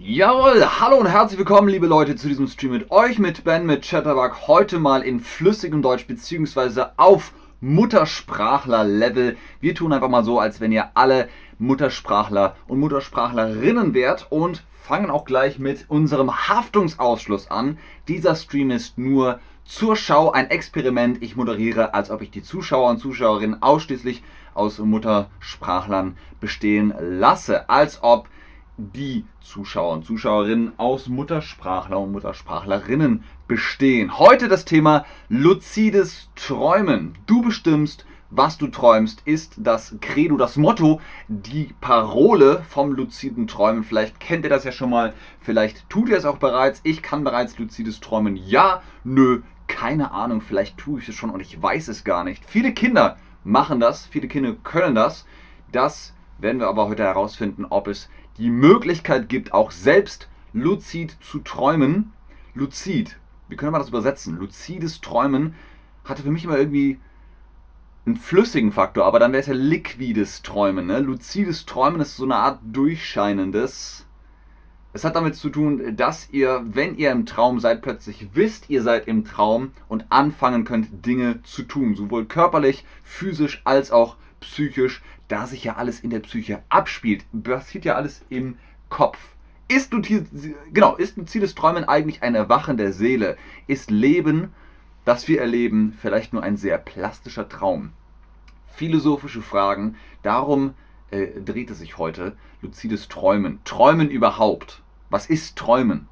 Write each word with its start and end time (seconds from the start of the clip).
Jawohl, 0.00 0.64
hallo 0.78 0.98
und 0.98 1.08
herzlich 1.08 1.40
willkommen, 1.40 1.66
liebe 1.66 1.88
Leute, 1.88 2.14
zu 2.14 2.28
diesem 2.28 2.46
Stream 2.46 2.70
mit 2.70 2.92
euch, 2.92 3.18
mit 3.18 3.42
Ben, 3.42 3.66
mit 3.66 3.82
Chatterbug. 3.82 4.46
Heute 4.46 4.78
mal 4.78 5.02
in 5.02 5.18
flüssigem 5.18 5.82
Deutsch, 5.82 6.06
beziehungsweise 6.06 6.96
auf 6.96 7.32
Muttersprachler-Level. 7.60 9.36
Wir 9.60 9.74
tun 9.74 9.92
einfach 9.92 10.08
mal 10.08 10.22
so, 10.22 10.38
als 10.38 10.60
wenn 10.60 10.70
ihr 10.70 10.90
alle 10.94 11.28
Muttersprachler 11.58 12.54
und 12.68 12.78
Muttersprachlerinnen 12.78 13.92
wärt 13.92 14.28
und 14.30 14.62
fangen 14.80 15.10
auch 15.10 15.24
gleich 15.24 15.58
mit 15.58 15.86
unserem 15.88 16.48
Haftungsausschluss 16.48 17.50
an. 17.50 17.76
Dieser 18.06 18.36
Stream 18.36 18.70
ist 18.70 18.98
nur 18.98 19.40
zur 19.64 19.96
Schau 19.96 20.30
ein 20.30 20.48
Experiment. 20.48 21.20
Ich 21.24 21.34
moderiere, 21.34 21.92
als 21.92 22.12
ob 22.12 22.22
ich 22.22 22.30
die 22.30 22.44
Zuschauer 22.44 22.88
und 22.90 22.98
Zuschauerinnen 23.00 23.64
ausschließlich 23.64 24.22
aus 24.54 24.78
Muttersprachlern 24.78 26.16
bestehen 26.40 26.94
lasse. 27.00 27.68
Als 27.68 28.00
ob 28.00 28.28
die 28.78 29.24
Zuschauer 29.40 29.92
und 29.92 30.06
Zuschauerinnen 30.06 30.72
aus 30.78 31.08
Muttersprachler 31.08 31.98
und 31.98 32.12
Muttersprachlerinnen 32.12 33.24
bestehen. 33.48 34.18
Heute 34.18 34.46
das 34.46 34.64
Thema 34.64 35.04
luzides 35.28 36.30
Träumen. 36.36 37.18
Du 37.26 37.42
bestimmst, 37.42 38.06
was 38.30 38.56
du 38.56 38.68
träumst, 38.68 39.22
ist 39.24 39.54
das 39.58 39.96
Credo, 40.00 40.36
das 40.36 40.56
Motto, 40.56 41.00
die 41.26 41.74
Parole 41.80 42.62
vom 42.68 42.92
luziden 42.92 43.48
Träumen. 43.48 43.82
Vielleicht 43.82 44.20
kennt 44.20 44.44
ihr 44.44 44.50
das 44.50 44.62
ja 44.62 44.70
schon 44.70 44.90
mal, 44.90 45.12
vielleicht 45.40 45.90
tut 45.90 46.08
ihr 46.08 46.16
es 46.16 46.24
auch 46.24 46.38
bereits. 46.38 46.80
Ich 46.84 47.02
kann 47.02 47.24
bereits 47.24 47.58
luzides 47.58 47.98
Träumen. 47.98 48.36
Ja, 48.36 48.82
nö, 49.02 49.42
keine 49.66 50.12
Ahnung, 50.12 50.40
vielleicht 50.40 50.78
tue 50.78 51.00
ich 51.00 51.08
es 51.08 51.16
schon 51.16 51.30
und 51.30 51.40
ich 51.40 51.60
weiß 51.60 51.88
es 51.88 52.04
gar 52.04 52.22
nicht. 52.22 52.44
Viele 52.44 52.72
Kinder 52.72 53.16
machen 53.42 53.80
das, 53.80 54.06
viele 54.06 54.28
Kinder 54.28 54.54
können 54.62 54.94
das. 54.94 55.26
Das 55.72 56.14
werden 56.38 56.60
wir 56.60 56.68
aber 56.68 56.86
heute 56.86 57.02
herausfinden, 57.02 57.66
ob 57.68 57.88
es 57.88 58.08
die 58.38 58.50
Möglichkeit 58.50 59.28
gibt, 59.28 59.52
auch 59.52 59.70
selbst 59.70 60.28
luzid 60.52 61.16
zu 61.20 61.40
träumen. 61.40 62.12
Luzid, 62.54 63.16
wie 63.48 63.56
können 63.56 63.72
wir 63.72 63.78
das 63.78 63.88
übersetzen? 63.88 64.38
Luzides 64.38 65.00
Träumen 65.00 65.54
hatte 66.04 66.22
für 66.22 66.30
mich 66.30 66.44
immer 66.44 66.58
irgendwie 66.58 66.98
einen 68.06 68.16
flüssigen 68.16 68.72
Faktor, 68.72 69.04
aber 69.04 69.18
dann 69.18 69.32
wäre 69.32 69.40
es 69.40 69.46
ja 69.46 69.54
liquides 69.54 70.42
Träumen. 70.42 70.86
Ne? 70.86 71.00
Luzides 71.00 71.66
Träumen 71.66 72.00
ist 72.00 72.16
so 72.16 72.24
eine 72.24 72.36
Art 72.36 72.60
durchscheinendes. 72.64 74.06
Es 74.94 75.04
hat 75.04 75.16
damit 75.16 75.36
zu 75.36 75.50
tun, 75.50 75.96
dass 75.96 76.30
ihr, 76.30 76.64
wenn 76.64 76.96
ihr 76.96 77.12
im 77.12 77.26
Traum 77.26 77.60
seid, 77.60 77.82
plötzlich 77.82 78.30
wisst, 78.32 78.70
ihr 78.70 78.82
seid 78.82 79.06
im 79.06 79.24
Traum 79.24 79.72
und 79.88 80.06
anfangen 80.08 80.64
könnt, 80.64 81.04
Dinge 81.04 81.42
zu 81.42 81.62
tun. 81.62 81.94
Sowohl 81.94 82.24
körperlich, 82.24 82.84
physisch 83.02 83.60
als 83.64 83.90
auch 83.90 84.16
psychisch 84.40 85.02
da 85.28 85.46
sich 85.46 85.64
ja 85.64 85.76
alles 85.76 86.00
in 86.00 86.10
der 86.10 86.20
Psyche 86.20 86.62
abspielt, 86.68 87.24
passiert 87.42 87.84
ja 87.84 87.94
alles 87.94 88.24
im 88.28 88.56
Kopf. 88.88 89.18
Ist, 89.68 89.94
genau, 90.72 90.96
ist 90.96 91.18
luzides 91.18 91.54
Träumen 91.54 91.84
eigentlich 91.84 92.22
ein 92.22 92.34
Erwachen 92.34 92.78
der 92.78 92.94
Seele? 92.94 93.36
Ist 93.66 93.90
Leben, 93.90 94.52
das 95.04 95.28
wir 95.28 95.40
erleben, 95.40 95.92
vielleicht 96.00 96.32
nur 96.32 96.42
ein 96.42 96.56
sehr 96.56 96.78
plastischer 96.78 97.48
Traum? 97.48 97.92
Philosophische 98.66 99.42
Fragen, 99.42 99.96
darum 100.22 100.72
äh, 101.10 101.40
dreht 101.40 101.70
es 101.70 101.80
sich 101.80 101.98
heute. 101.98 102.36
Luzides 102.62 103.08
Träumen. 103.08 103.60
Träumen 103.64 104.08
überhaupt. 104.08 104.82
Was 105.10 105.26
ist 105.26 105.56
Träumen? 105.56 106.08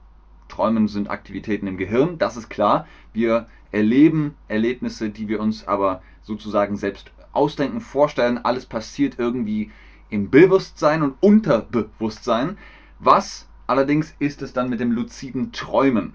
Träumen 0.49 0.87
sind 0.87 1.11
Aktivitäten 1.11 1.67
im 1.67 1.77
Gehirn, 1.77 2.19
das 2.19 2.37
ist 2.37 2.51
klar. 2.51 2.87
Wir 3.13 3.49
erleben 3.73 4.37
Erlebnisse, 4.49 5.11
die 5.11 5.29
wir 5.29 5.41
uns 5.41 5.67
aber 5.67 6.03
sozusagen 6.23 6.77
selbst 6.77 7.11
ausdenken, 7.37 7.81
vorstellen, 7.81 8.39
alles 8.45 8.67
passiert 8.67 9.19
irgendwie 9.19 9.71
im 10.11 10.31
Bewusstsein 10.31 11.03
und 11.03 11.15
Unterbewusstsein. 11.21 12.59
Was 12.99 13.47
allerdings 13.67 14.15
ist 14.19 14.43
es 14.43 14.53
dann 14.53 14.71
mit 14.71 14.81
dem 14.81 14.93
luziden 14.93 15.53
Träumen? 15.53 16.15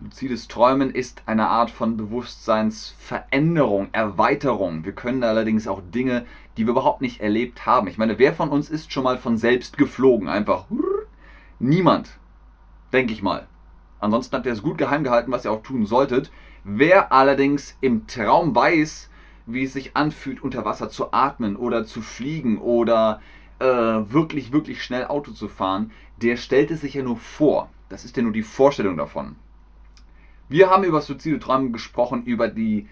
Luzides 0.00 0.46
Träumen 0.46 0.90
ist 0.90 1.22
eine 1.24 1.48
Art 1.48 1.70
von 1.70 1.96
Bewusstseinsveränderung, 1.96 3.88
Erweiterung. 3.92 4.84
Wir 4.84 4.92
können 4.92 5.24
allerdings 5.24 5.66
auch 5.66 5.80
Dinge, 5.80 6.26
die 6.56 6.66
wir 6.66 6.72
überhaupt 6.72 7.00
nicht 7.00 7.22
erlebt 7.22 7.64
haben. 7.64 7.88
Ich 7.88 7.96
meine, 7.96 8.18
wer 8.18 8.34
von 8.34 8.50
uns 8.50 8.68
ist 8.68 8.92
schon 8.92 9.04
mal 9.04 9.16
von 9.16 9.38
selbst 9.38 9.78
geflogen? 9.78 10.28
Einfach 10.28 10.66
niemand, 11.58 12.18
denke 12.92 13.14
ich 13.14 13.22
mal. 13.22 13.46
Ansonsten 13.98 14.36
habt 14.36 14.44
ihr 14.44 14.52
es 14.52 14.62
gut 14.62 14.76
geheim 14.76 15.02
gehalten, 15.02 15.32
was 15.32 15.46
ihr 15.46 15.52
auch 15.52 15.62
tun 15.62 15.86
solltet. 15.86 16.30
Wer 16.62 17.12
allerdings 17.12 17.78
im 17.80 18.06
Traum 18.06 18.54
weiß, 18.54 19.08
wie 19.46 19.64
es 19.64 19.72
sich 19.72 19.96
anfühlt, 19.96 20.42
unter 20.42 20.64
Wasser 20.64 20.90
zu 20.90 21.12
atmen 21.12 21.56
oder 21.56 21.84
zu 21.84 22.02
fliegen 22.02 22.58
oder 22.58 23.20
äh, 23.58 23.64
wirklich, 23.64 24.52
wirklich 24.52 24.82
schnell 24.82 25.06
Auto 25.06 25.32
zu 25.32 25.48
fahren, 25.48 25.92
der 26.20 26.36
stellt 26.36 26.70
es 26.70 26.80
sich 26.80 26.94
ja 26.94 27.02
nur 27.02 27.16
vor. 27.16 27.70
Das 27.88 28.04
ist 28.04 28.16
ja 28.16 28.22
nur 28.22 28.32
die 28.32 28.42
Vorstellung 28.42 28.96
davon. 28.96 29.36
Wir 30.48 30.70
haben 30.70 30.84
über 30.84 30.98
das 30.98 31.08
luzide 31.08 31.38
Träumen 31.38 31.72
gesprochen, 31.72 32.24
über 32.24 32.48
die 32.48 32.88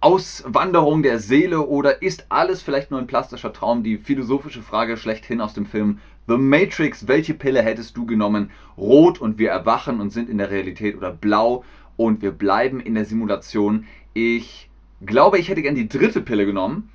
Auswanderung 0.00 1.02
der 1.02 1.18
Seele 1.18 1.60
oder 1.60 2.02
ist 2.02 2.26
alles 2.28 2.60
vielleicht 2.60 2.90
nur 2.90 2.98
ein 2.98 3.06
plastischer 3.06 3.52
Traum? 3.52 3.84
Die 3.84 3.98
philosophische 3.98 4.62
Frage 4.62 4.96
schlechthin 4.96 5.40
aus 5.40 5.54
dem 5.54 5.64
Film 5.64 5.98
The 6.26 6.36
Matrix. 6.36 7.06
Welche 7.06 7.34
Pille 7.34 7.62
hättest 7.62 7.96
du 7.96 8.04
genommen? 8.04 8.50
Rot 8.76 9.20
und 9.20 9.38
wir 9.38 9.50
erwachen 9.50 10.00
und 10.00 10.10
sind 10.10 10.28
in 10.28 10.38
der 10.38 10.50
Realität 10.50 10.96
oder 10.96 11.12
blau 11.12 11.64
und 11.96 12.20
wir 12.20 12.32
bleiben 12.32 12.80
in 12.80 12.94
der 12.94 13.04
Simulation. 13.04 13.86
Ich 14.12 14.70
glaube, 15.06 15.38
ich 15.38 15.48
hätte 15.48 15.62
gern 15.62 15.74
die 15.74 15.88
dritte 15.88 16.20
Pille 16.20 16.46
genommen, 16.46 16.90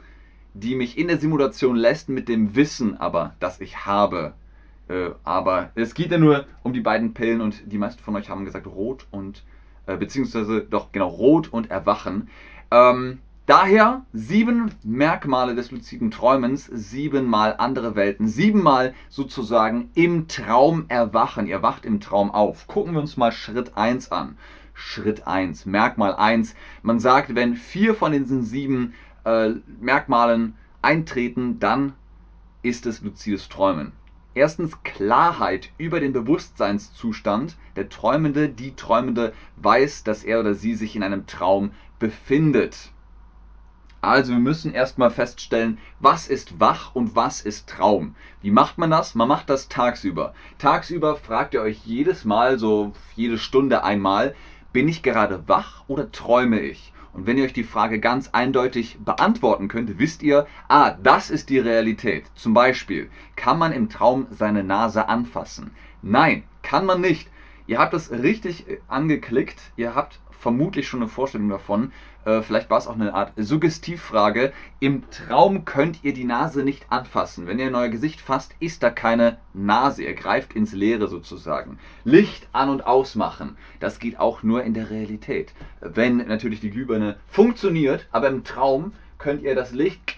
die 0.53 0.75
mich 0.75 0.97
in 0.97 1.07
der 1.07 1.18
Simulation 1.18 1.75
lässt 1.75 2.09
mit 2.09 2.28
dem 2.29 2.56
Wissen 2.56 2.97
aber, 2.97 3.35
das 3.40 3.62
ich 3.62 3.85
habe. 3.85 4.34
Äh, 4.88 5.09
aber 5.23 5.72
es 5.75 5.94
geht 5.94 6.12
ja 6.12 6.18
nur 6.18 6.45
um 6.63 6.73
die 6.73 6.81
beiden 6.81 7.13
Pillen 7.13 7.41
und 7.41 7.72
die 7.72 7.78
meisten 7.78 8.01
von 8.01 8.16
euch 8.16 8.29
haben 8.29 8.45
gesagt 8.45 8.68
Rot 8.68 9.06
und, 9.12 9.44
äh, 9.85 9.97
beziehungsweise 9.97 10.62
doch 10.62 10.91
genau 10.91 11.07
Rot 11.07 11.51
und 11.51 11.69
Erwachen. 11.69 12.29
Ähm, 12.72 13.19
daher 13.45 14.06
sieben 14.13 14.72
Merkmale 14.84 15.56
des 15.56 15.72
luziden 15.72 16.09
Träumens, 16.12 16.66
siebenmal 16.66 17.56
andere 17.57 17.95
Welten, 17.95 18.28
siebenmal 18.28 18.94
sozusagen 19.09 19.91
im 19.94 20.28
Traum 20.28 20.85
erwachen. 20.88 21.47
Ihr 21.47 21.62
wacht 21.62 21.85
im 21.85 22.00
Traum 22.00 22.31
auf. 22.31 22.68
Gucken 22.68 22.94
wir 22.94 23.01
uns 23.01 23.18
mal 23.18 23.31
Schritt 23.31 23.78
1 23.78 24.12
an. 24.12 24.38
Schritt 24.79 25.25
1, 25.25 25.65
Merkmal 25.65 26.15
1. 26.15 26.53
Man 26.83 26.99
sagt, 26.99 27.33
wenn 27.33 27.55
vier 27.55 27.95
von 27.95 28.11
diesen 28.11 28.43
sieben 28.43 28.93
äh, 29.25 29.49
Merkmalen 29.81 30.55
eintreten, 30.83 31.59
dann 31.59 31.93
ist 32.61 32.85
es 32.85 33.01
luzides 33.01 33.49
Träumen. 33.49 33.91
Erstens 34.35 34.83
Klarheit 34.83 35.71
über 35.79 35.99
den 35.99 36.13
Bewusstseinszustand. 36.13 37.57
Der 37.75 37.89
Träumende, 37.89 38.49
die 38.49 38.75
Träumende 38.75 39.33
weiß, 39.55 40.03
dass 40.03 40.23
er 40.23 40.39
oder 40.39 40.53
sie 40.53 40.75
sich 40.75 40.95
in 40.95 41.01
einem 41.01 41.25
Traum 41.25 41.71
befindet. 41.97 42.91
Also 43.99 44.33
wir 44.33 44.39
müssen 44.39 44.75
erstmal 44.75 45.09
feststellen, 45.09 45.79
was 45.99 46.27
ist 46.27 46.59
wach 46.59 46.94
und 46.94 47.15
was 47.15 47.41
ist 47.41 47.67
Traum. 47.67 48.15
Wie 48.44 48.51
macht 48.51 48.77
man 48.77 48.91
das? 48.91 49.15
Man 49.15 49.27
macht 49.27 49.49
das 49.49 49.69
tagsüber. 49.69 50.35
Tagsüber 50.59 51.15
fragt 51.15 51.55
ihr 51.55 51.61
euch 51.61 51.79
jedes 51.83 52.23
Mal, 52.23 52.59
so 52.59 52.94
jede 53.15 53.39
Stunde 53.39 53.83
einmal, 53.83 54.35
bin 54.73 54.88
ich 54.88 55.03
gerade 55.03 55.47
wach 55.47 55.83
oder 55.88 56.11
träume 56.11 56.59
ich? 56.59 56.94
Und 57.13 57.25
wenn 57.25 57.38
ihr 57.38 57.45
euch 57.45 57.53
die 57.53 57.63
Frage 57.63 58.00
ganz 58.00 58.29
eindeutig 58.31 59.00
beantworten 59.03 59.67
könnt, 59.67 59.97
wisst 59.97 60.22
ihr, 60.22 60.45
ah, 60.67 60.91
das 60.91 61.31
ist 61.31 61.50
die 61.50 61.57
Realität. 61.57 62.25
Zum 62.35 62.53
Beispiel, 62.53 63.09
kann 63.35 63.57
man 63.57 63.72
im 63.72 63.89
Traum 63.89 64.27
seine 64.29 64.63
Nase 64.63 65.09
anfassen? 65.09 65.72
Nein, 66.03 66.44
kann 66.61 66.85
man 66.85 67.01
nicht. 67.01 67.27
Ihr 67.66 67.79
habt 67.79 67.94
es 67.94 68.11
richtig 68.11 68.69
äh, 68.69 68.77
angeklickt, 68.88 69.59
ihr 69.75 69.95
habt 69.95 70.19
vermutlich 70.39 70.87
schon 70.87 71.01
eine 71.01 71.09
Vorstellung 71.09 71.49
davon. 71.49 71.91
Äh, 72.25 72.41
vielleicht 72.41 72.69
war 72.69 72.77
es 72.77 72.87
auch 72.87 72.95
eine 72.95 73.13
Art 73.13 73.33
Suggestivfrage. 73.37 74.51
Im 74.79 75.09
Traum 75.09 75.65
könnt 75.65 76.03
ihr 76.03 76.13
die 76.13 76.23
Nase 76.23 76.63
nicht 76.63 76.91
anfassen. 76.91 77.47
Wenn 77.47 77.59
ihr 77.59 77.67
in 77.67 77.75
euer 77.75 77.89
Gesicht 77.89 78.21
fasst, 78.21 78.56
ist 78.59 78.83
da 78.83 78.89
keine 78.89 79.38
Nase. 79.53 80.03
Ihr 80.03 80.13
greift 80.13 80.53
ins 80.53 80.73
Leere 80.73 81.07
sozusagen. 81.07 81.79
Licht 82.03 82.47
an- 82.51 82.69
und 82.69 82.85
ausmachen, 82.85 83.57
das 83.79 84.00
geht 84.00 84.19
auch 84.19 84.44
nur 84.44 84.63
in 84.63 84.73
der 84.73 84.89
Realität. 84.89 85.53
Wenn 85.81 86.17
natürlich 86.17 86.59
die 86.59 86.71
Glühbirne 86.71 87.17
funktioniert, 87.27 88.07
aber 88.12 88.27
im 88.27 88.44
Traum 88.44 88.94
könnt 89.17 89.41
ihr 89.41 89.56
das 89.56 89.71
Licht 89.71 90.17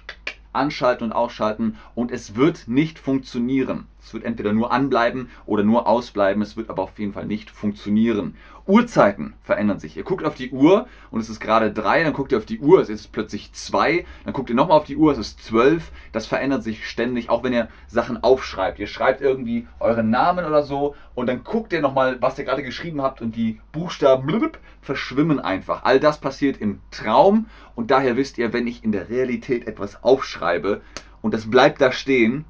anschalten 0.52 1.06
und 1.06 1.14
ausschalten 1.14 1.78
und 1.96 2.12
es 2.12 2.36
wird 2.36 2.68
nicht 2.68 3.00
funktionieren. 3.00 3.86
Es 4.02 4.14
wird 4.14 4.24
entweder 4.24 4.54
nur 4.54 4.72
anbleiben 4.72 5.30
oder 5.46 5.64
nur 5.64 5.88
ausbleiben, 5.88 6.42
es 6.42 6.58
wird 6.58 6.70
aber 6.70 6.84
auf 6.84 6.98
jeden 6.98 7.14
Fall 7.14 7.26
nicht 7.26 7.52
funktionieren. 7.52 8.36
Uhrzeiten 8.70 9.34
verändern 9.42 9.80
sich. 9.80 9.98
Ihr 9.98 10.04
guckt 10.04 10.24
auf 10.24 10.36
die 10.36 10.52
Uhr 10.52 10.88
und 11.10 11.20
es 11.20 11.30
ist 11.30 11.40
gerade 11.40 11.74
drei, 11.74 12.04
dann 12.04 12.14
guckt 12.14 12.32
ihr 12.32 12.38
auf 12.38 12.46
die 12.46 12.60
Uhr, 12.60 12.80
es 12.80 12.90
ist 12.90 13.12
plötzlich 13.12 13.52
zwei, 13.54 14.06
dann 14.24 14.34
guckt 14.34 14.50
ihr 14.50 14.56
nochmal 14.56 14.78
auf 14.78 14.86
die 14.86 14.96
Uhr, 14.96 15.12
es 15.12 15.18
ist 15.18 15.44
zwölf. 15.44 15.92
Das 16.12 16.28
verändert 16.28 16.64
sich 16.64 16.88
ständig, 16.88 17.30
auch 17.30 17.44
wenn 17.44 17.52
ihr 17.52 17.68
Sachen 17.88 18.24
aufschreibt. 18.24 18.78
Ihr 18.78 18.88
schreibt 18.88 19.22
irgendwie 19.22 19.68
euren 19.80 20.12
Namen 20.12 20.46
oder 20.46 20.62
so 20.62 20.96
und 21.16 21.28
dann 21.28 21.44
guckt 21.44 21.74
ihr 21.74 21.82
nochmal, 21.82 22.22
was 22.22 22.38
ihr 22.38 22.46
gerade 22.46 22.64
geschrieben 22.64 23.02
habt 23.02 23.22
und 23.22 23.36
die 23.36 23.60
Buchstaben 23.72 24.28
blub, 24.28 24.60
verschwimmen 24.82 25.40
einfach. 25.40 25.84
All 25.84 26.00
das 26.00 26.20
passiert 26.20 26.58
im 26.58 26.80
Traum 26.92 27.48
und 27.74 27.90
daher 27.90 28.18
wisst 28.18 28.38
ihr, 28.38 28.54
wenn 28.54 28.68
ich 28.68 28.84
in 28.84 28.92
der 28.92 29.10
Realität 29.10 29.68
etwas 29.68 30.04
aufschreibe 30.04 30.82
und 31.22 31.34
das 31.34 31.50
bleibt 31.50 31.82
da 31.82 31.92
stehen, 31.92 32.46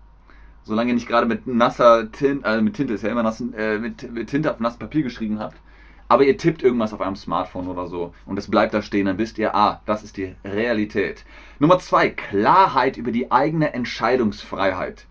solange 0.63 0.89
ihr 0.89 0.95
nicht 0.95 1.07
gerade 1.07 1.25
mit 1.25 1.47
nasser 1.47 2.11
Tinte, 2.11 2.45
also 2.45 2.61
mit 2.61 2.75
Tinte 2.75 2.93
ist 2.93 3.03
ja 3.03 3.09
immer 3.09 3.23
nass, 3.23 3.41
äh, 3.55 3.79
mit, 3.79 4.11
mit 4.11 4.29
Tinte 4.29 4.51
auf 4.51 4.59
nassem 4.59 4.79
Papier 4.79 5.03
geschrieben 5.03 5.39
habt, 5.39 5.55
aber 6.09 6.23
ihr 6.23 6.37
tippt 6.37 6.61
irgendwas 6.63 6.91
auf 6.91 6.99
eurem 6.99 7.15
Smartphone 7.15 7.67
oder 7.67 7.87
so 7.87 8.13
und 8.25 8.37
es 8.37 8.49
bleibt 8.49 8.73
da 8.73 8.81
stehen, 8.81 9.05
dann 9.05 9.17
wisst 9.17 9.37
ihr, 9.37 9.55
ah, 9.55 9.81
das 9.85 10.03
ist 10.03 10.17
die 10.17 10.35
Realität. 10.43 11.23
Nummer 11.59 11.79
zwei, 11.79 12.09
Klarheit 12.09 12.97
über 12.97 13.11
die 13.11 13.31
eigene 13.31 13.73
Entscheidungsfreiheit. 13.73 15.05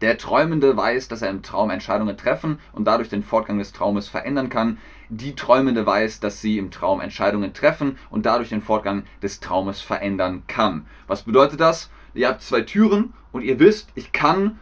Der 0.00 0.18
Träumende 0.18 0.76
weiß, 0.76 1.08
dass 1.08 1.22
er 1.22 1.30
im 1.30 1.42
Traum 1.42 1.70
Entscheidungen 1.70 2.16
treffen 2.16 2.58
und 2.72 2.86
dadurch 2.86 3.08
den 3.08 3.22
Fortgang 3.22 3.58
des 3.58 3.72
Traumes 3.72 4.08
verändern 4.08 4.48
kann. 4.48 4.78
Die 5.10 5.34
Träumende 5.34 5.84
weiß, 5.84 6.20
dass 6.20 6.40
sie 6.40 6.58
im 6.58 6.70
Traum 6.70 7.00
Entscheidungen 7.00 7.52
treffen 7.52 7.98
und 8.08 8.24
dadurch 8.26 8.48
den 8.48 8.62
Fortgang 8.62 9.04
des 9.22 9.40
Traumes 9.40 9.80
verändern 9.80 10.42
kann. 10.46 10.86
Was 11.06 11.22
bedeutet 11.22 11.60
das? 11.60 11.90
Ihr 12.14 12.28
habt 12.28 12.42
zwei 12.42 12.62
Türen 12.62 13.12
und 13.30 13.42
ihr 13.42 13.60
wisst, 13.60 13.90
ich 13.94 14.10
kann 14.10 14.58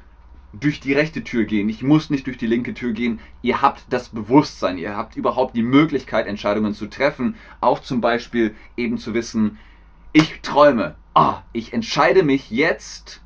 durch 0.52 0.80
die 0.80 0.92
rechte 0.92 1.24
Tür 1.24 1.44
gehen, 1.44 1.68
ich 1.68 1.82
muss 1.82 2.10
nicht 2.10 2.26
durch 2.26 2.38
die 2.38 2.46
linke 2.46 2.74
Tür 2.74 2.92
gehen. 2.92 3.20
Ihr 3.42 3.60
habt 3.60 3.82
das 3.90 4.08
Bewusstsein, 4.08 4.78
ihr 4.78 4.96
habt 4.96 5.16
überhaupt 5.16 5.54
die 5.56 5.62
Möglichkeit, 5.62 6.26
Entscheidungen 6.26 6.74
zu 6.74 6.86
treffen. 6.86 7.36
Auch 7.60 7.80
zum 7.80 8.00
Beispiel 8.00 8.54
eben 8.76 8.98
zu 8.98 9.14
wissen, 9.14 9.58
ich 10.12 10.40
träume. 10.40 10.94
Ah, 11.14 11.42
ich 11.52 11.72
entscheide 11.72 12.22
mich 12.22 12.50
jetzt 12.50 13.22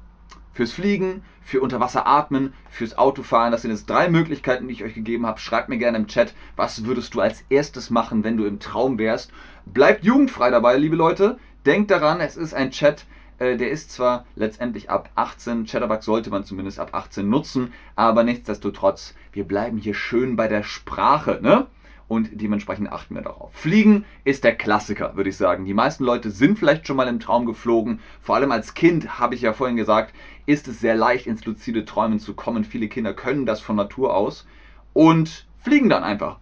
fürs 0.53 0.73
Fliegen, 0.73 1.23
für 1.41 1.61
Unterwasser 1.61 2.07
atmen, 2.07 2.55
fürs 2.71 2.99
Autofahren. 2.99 3.53
Das 3.53 3.63
sind 3.63 3.71
jetzt 3.71 3.89
drei 3.89 4.09
Möglichkeiten, 4.09 4.67
die 4.67 4.75
ich 4.75 4.85
euch 4.85 4.95
gegeben 4.95 5.27
habe. 5.27 5.39
Schreibt 5.39 5.69
mir 5.69 5.79
gerne 5.79 5.99
im 5.99 6.07
Chat, 6.07 6.35
was 6.57 6.85
würdest 6.85 7.15
du 7.15 7.21
als 7.21 7.45
erstes 7.51 7.91
machen, 7.91 8.25
wenn 8.25 8.37
du 8.37 8.47
im 8.47 8.59
Traum 8.59 8.99
wärst. 8.99 9.33
Bleibt 9.67 10.05
jugendfrei 10.05 10.51
dabei, 10.51 10.77
liebe 10.77 10.97
Leute. 10.97 11.39
Denkt 11.67 11.91
daran, 11.91 12.21
es 12.21 12.37
ist 12.37 12.55
ein 12.55 12.71
Chat, 12.71 13.05
äh, 13.43 13.57
der 13.57 13.71
ist 13.71 13.91
zwar 13.91 14.25
letztendlich 14.37 14.91
ab 14.91 15.11
18, 15.15 15.67
Chatterbug 15.67 16.03
sollte 16.03 16.31
man 16.31 16.45
zumindest 16.45 16.79
ab 16.79 16.91
18 16.93 17.29
nutzen, 17.29 17.73
aber 17.97 18.23
nichtsdestotrotz, 18.23 19.15
wir 19.33 19.45
bleiben 19.45 19.79
hier 19.79 19.95
schön 19.95 20.37
bei 20.37 20.49
der 20.49 20.63
Sprache, 20.63 21.41
ne? 21.43 21.67
und 22.13 22.29
dementsprechend 22.33 22.93
achten 22.93 23.15
wir 23.15 23.23
darauf. 23.23 23.55
Fliegen 23.55 24.05
ist 24.25 24.45
der 24.45 24.55
Klassiker, 24.55 25.17
würde 25.17 25.31
ich 25.31 25.37
sagen. 25.39 25.65
Die 25.65 25.73
meisten 25.73 26.05
Leute 26.05 26.31
sind 26.31 26.59
vielleicht 26.59 26.87
schon 26.87 26.97
mal 26.97 27.09
im 27.09 27.21
Traum 27.21 27.47
geflogen. 27.47 28.01
Vor 28.21 28.37
allem 28.37 28.53
als 28.53 28.75
Kind, 28.75 29.19
habe 29.19 29.35
ich 29.35 29.41
ja 29.41 29.55
vorhin 29.55 29.79
gesagt, 29.79 30.13
ist 30.45 30.69
es 30.69 30.79
sehr 30.79 30.95
leicht, 30.95 31.27
ins 31.27 31.47
luzide 31.47 31.87
Träumen 31.87 32.19
zu 32.19 32.35
kommen. 32.35 32.65
Viele 32.65 32.89
Kinder 32.89 33.15
können 33.15 33.47
das 33.47 33.63
von 33.63 33.77
Natur 33.77 34.15
aus 34.15 34.47
und 34.93 35.47
fliegen 35.59 35.89
dann 35.89 36.05
einfach. 36.05 36.39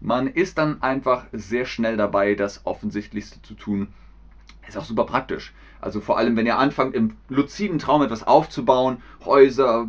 Man 0.00 0.28
ist 0.28 0.58
dann 0.58 0.80
einfach 0.80 1.26
sehr 1.32 1.64
schnell 1.64 1.96
dabei, 1.96 2.36
das 2.36 2.64
Offensichtlichste 2.64 3.42
zu 3.42 3.54
tun. 3.54 3.88
Ist 4.66 4.78
auch 4.78 4.84
super 4.84 5.04
praktisch. 5.04 5.52
Also 5.80 6.00
vor 6.00 6.16
allem, 6.16 6.36
wenn 6.36 6.46
ihr 6.46 6.58
anfangt, 6.58 6.94
im 6.94 7.16
luziden 7.28 7.80
Traum 7.80 8.02
etwas 8.02 8.24
aufzubauen, 8.24 9.02
Häuser, 9.24 9.88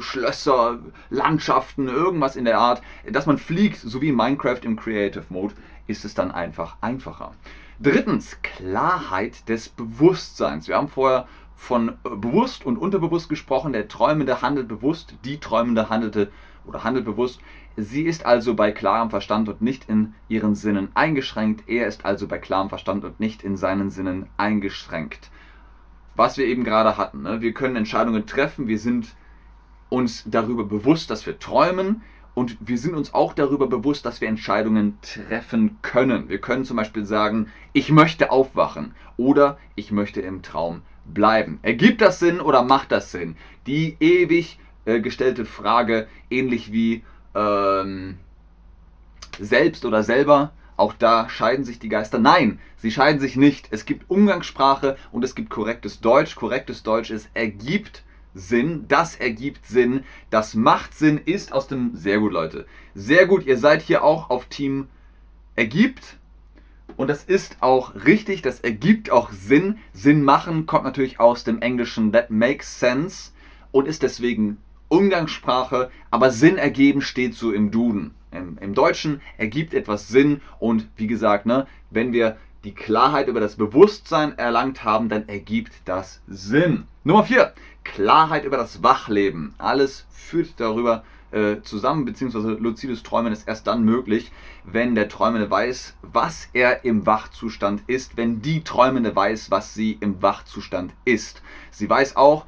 Schlösser, 0.00 0.80
Landschaften, 1.10 1.86
irgendwas 1.86 2.34
in 2.34 2.44
der 2.44 2.58
Art, 2.58 2.82
dass 3.08 3.26
man 3.26 3.38
fliegt, 3.38 3.78
so 3.78 4.02
wie 4.02 4.08
in 4.08 4.16
Minecraft 4.16 4.58
im 4.64 4.76
Creative 4.76 5.24
Mode, 5.28 5.54
ist 5.86 6.04
es 6.04 6.14
dann 6.14 6.32
einfach 6.32 6.76
einfacher. 6.80 7.32
Drittens, 7.80 8.42
Klarheit 8.42 9.48
des 9.48 9.68
Bewusstseins. 9.68 10.66
Wir 10.66 10.76
haben 10.76 10.88
vorher 10.88 11.28
von 11.54 11.90
äh, 11.90 12.16
bewusst 12.16 12.66
und 12.66 12.76
unterbewusst 12.76 13.28
gesprochen. 13.28 13.72
Der 13.72 13.86
Träumende 13.86 14.42
handelt 14.42 14.66
bewusst, 14.66 15.14
die 15.24 15.38
Träumende 15.38 15.88
handelte 15.88 16.32
oder 16.66 16.82
handelt 16.82 17.04
bewusst. 17.04 17.40
Sie 17.80 18.02
ist 18.02 18.26
also 18.26 18.54
bei 18.54 18.72
klarem 18.72 19.08
Verstand 19.08 19.48
und 19.48 19.62
nicht 19.62 19.88
in 19.88 20.14
ihren 20.28 20.56
Sinnen 20.56 20.88
eingeschränkt. 20.94 21.68
Er 21.68 21.86
ist 21.86 22.04
also 22.04 22.26
bei 22.26 22.38
klarem 22.38 22.70
Verstand 22.70 23.04
und 23.04 23.20
nicht 23.20 23.44
in 23.44 23.56
seinen 23.56 23.90
Sinnen 23.90 24.26
eingeschränkt. 24.36 25.30
Was 26.16 26.38
wir 26.38 26.46
eben 26.46 26.64
gerade 26.64 26.96
hatten. 26.96 27.22
Ne? 27.22 27.40
Wir 27.40 27.52
können 27.54 27.76
Entscheidungen 27.76 28.26
treffen. 28.26 28.66
Wir 28.66 28.80
sind 28.80 29.14
uns 29.90 30.24
darüber 30.26 30.64
bewusst, 30.64 31.08
dass 31.08 31.24
wir 31.24 31.38
träumen. 31.38 32.02
Und 32.34 32.56
wir 32.58 32.78
sind 32.78 32.94
uns 32.94 33.14
auch 33.14 33.32
darüber 33.32 33.68
bewusst, 33.68 34.04
dass 34.04 34.20
wir 34.20 34.26
Entscheidungen 34.26 34.98
treffen 35.00 35.78
können. 35.80 36.28
Wir 36.28 36.40
können 36.40 36.64
zum 36.64 36.76
Beispiel 36.76 37.04
sagen, 37.04 37.46
ich 37.74 37.92
möchte 37.92 38.32
aufwachen 38.32 38.96
oder 39.16 39.56
ich 39.76 39.92
möchte 39.92 40.20
im 40.20 40.42
Traum 40.42 40.82
bleiben. 41.04 41.60
Ergibt 41.62 42.00
das 42.00 42.18
Sinn 42.18 42.40
oder 42.40 42.64
macht 42.64 42.90
das 42.90 43.12
Sinn? 43.12 43.36
Die 43.68 43.96
ewig 44.00 44.58
äh, 44.84 44.98
gestellte 44.98 45.44
Frage, 45.44 46.08
ähnlich 46.28 46.72
wie 46.72 47.04
ähm, 47.38 48.18
selbst 49.38 49.84
oder 49.84 50.02
selber, 50.02 50.52
auch 50.76 50.92
da 50.92 51.28
scheiden 51.28 51.64
sich 51.64 51.78
die 51.78 51.88
Geister. 51.88 52.18
Nein, 52.18 52.60
sie 52.76 52.90
scheiden 52.90 53.20
sich 53.20 53.36
nicht. 53.36 53.68
Es 53.70 53.84
gibt 53.84 54.10
Umgangssprache 54.10 54.96
und 55.12 55.24
es 55.24 55.34
gibt 55.34 55.50
korrektes 55.50 56.00
Deutsch. 56.00 56.34
Korrektes 56.36 56.82
Deutsch 56.82 57.10
ist 57.10 57.28
ergibt 57.34 58.04
Sinn, 58.34 58.84
das 58.88 59.16
ergibt 59.16 59.66
Sinn, 59.66 60.04
das 60.30 60.54
macht 60.54 60.94
Sinn, 60.94 61.18
ist 61.24 61.52
aus 61.52 61.66
dem. 61.66 61.96
Sehr 61.96 62.20
gut, 62.20 62.32
Leute. 62.32 62.66
Sehr 62.94 63.26
gut, 63.26 63.46
ihr 63.46 63.58
seid 63.58 63.82
hier 63.82 64.04
auch 64.04 64.30
auf 64.30 64.46
Team 64.46 64.88
ergibt. 65.56 66.16
Und 66.96 67.08
das 67.08 67.24
ist 67.24 67.56
auch 67.60 67.94
richtig, 68.06 68.42
das 68.42 68.60
ergibt 68.60 69.10
auch 69.10 69.30
Sinn. 69.30 69.78
Sinn 69.92 70.22
machen 70.22 70.66
kommt 70.66 70.84
natürlich 70.84 71.20
aus 71.20 71.44
dem 71.44 71.60
Englischen 71.60 72.12
that 72.12 72.30
makes 72.30 72.78
sense 72.78 73.30
und 73.72 73.86
ist 73.86 74.02
deswegen 74.02 74.58
Umgangssprache, 74.88 75.90
aber 76.10 76.30
Sinn 76.30 76.56
ergeben 76.56 77.02
steht 77.02 77.34
so 77.34 77.52
im 77.52 77.70
Duden. 77.70 78.14
Im, 78.30 78.58
Im, 78.58 78.74
Deutschen 78.74 79.20
ergibt 79.38 79.72
etwas 79.74 80.08
Sinn 80.08 80.40
und 80.58 80.88
wie 80.96 81.06
gesagt, 81.06 81.46
ne, 81.46 81.66
wenn 81.90 82.12
wir 82.12 82.36
die 82.64 82.74
Klarheit 82.74 83.28
über 83.28 83.40
das 83.40 83.56
Bewusstsein 83.56 84.36
erlangt 84.36 84.84
haben, 84.84 85.08
dann 85.08 85.28
ergibt 85.28 85.72
das 85.84 86.20
Sinn. 86.26 86.84
Nummer 87.04 87.24
4. 87.24 87.52
Klarheit 87.84 88.44
über 88.44 88.56
das 88.56 88.82
Wachleben. 88.82 89.54
Alles 89.56 90.06
führt 90.10 90.54
darüber 90.58 91.04
äh, 91.30 91.60
zusammen, 91.62 92.04
beziehungsweise 92.04 92.52
luzides 92.52 93.02
Träumen 93.02 93.32
ist 93.32 93.46
erst 93.46 93.66
dann 93.66 93.84
möglich, 93.84 94.32
wenn 94.64 94.94
der 94.94 95.08
Träumende 95.08 95.50
weiß, 95.50 95.94
was 96.02 96.48
er 96.52 96.84
im 96.84 97.06
Wachzustand 97.06 97.82
ist, 97.86 98.16
wenn 98.16 98.42
die 98.42 98.64
Träumende 98.64 99.14
weiß, 99.14 99.50
was 99.50 99.74
sie 99.74 99.98
im 100.00 100.22
Wachzustand 100.22 100.92
ist. 101.04 101.42
Sie 101.70 101.88
weiß 101.88 102.16
auch, 102.16 102.46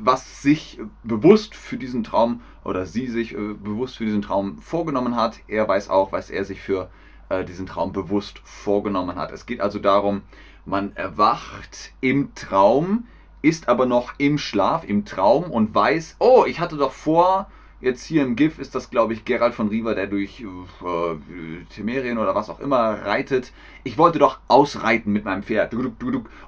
was 0.00 0.42
sich 0.42 0.80
bewusst 1.04 1.54
für 1.54 1.76
diesen 1.76 2.02
Traum 2.02 2.40
oder 2.64 2.86
sie 2.86 3.08
sich 3.08 3.34
äh, 3.34 3.54
bewusst 3.54 3.98
für 3.98 4.04
diesen 4.04 4.22
Traum 4.22 4.58
vorgenommen 4.58 5.16
hat. 5.16 5.40
Er 5.48 5.68
weiß 5.68 5.90
auch, 5.90 6.12
was 6.12 6.30
er 6.30 6.44
sich 6.44 6.60
für 6.60 6.88
äh, 7.28 7.44
diesen 7.44 7.66
Traum 7.66 7.92
bewusst 7.92 8.40
vorgenommen 8.44 9.16
hat. 9.16 9.32
Es 9.32 9.46
geht 9.46 9.60
also 9.60 9.78
darum, 9.78 10.22
man 10.64 10.96
erwacht 10.96 11.92
im 12.00 12.34
Traum, 12.34 13.06
ist 13.42 13.68
aber 13.68 13.86
noch 13.86 14.14
im 14.18 14.38
Schlaf, 14.38 14.82
im 14.82 15.04
Traum 15.04 15.44
und 15.44 15.74
weiß, 15.74 16.16
oh, 16.18 16.44
ich 16.46 16.58
hatte 16.58 16.76
doch 16.76 16.92
vor, 16.92 17.50
Jetzt 17.78 18.06
hier 18.06 18.22
im 18.22 18.36
GIF 18.36 18.58
ist 18.58 18.74
das, 18.74 18.88
glaube 18.88 19.12
ich, 19.12 19.26
Gerald 19.26 19.52
von 19.52 19.68
Riva, 19.68 19.92
der 19.94 20.06
durch 20.06 20.40
äh, 20.40 21.64
Temerien 21.74 22.16
oder 22.16 22.34
was 22.34 22.48
auch 22.48 22.58
immer 22.58 23.04
reitet. 23.04 23.52
Ich 23.84 23.98
wollte 23.98 24.18
doch 24.18 24.38
ausreiten 24.48 25.12
mit 25.12 25.26
meinem 25.26 25.42
Pferd. 25.42 25.74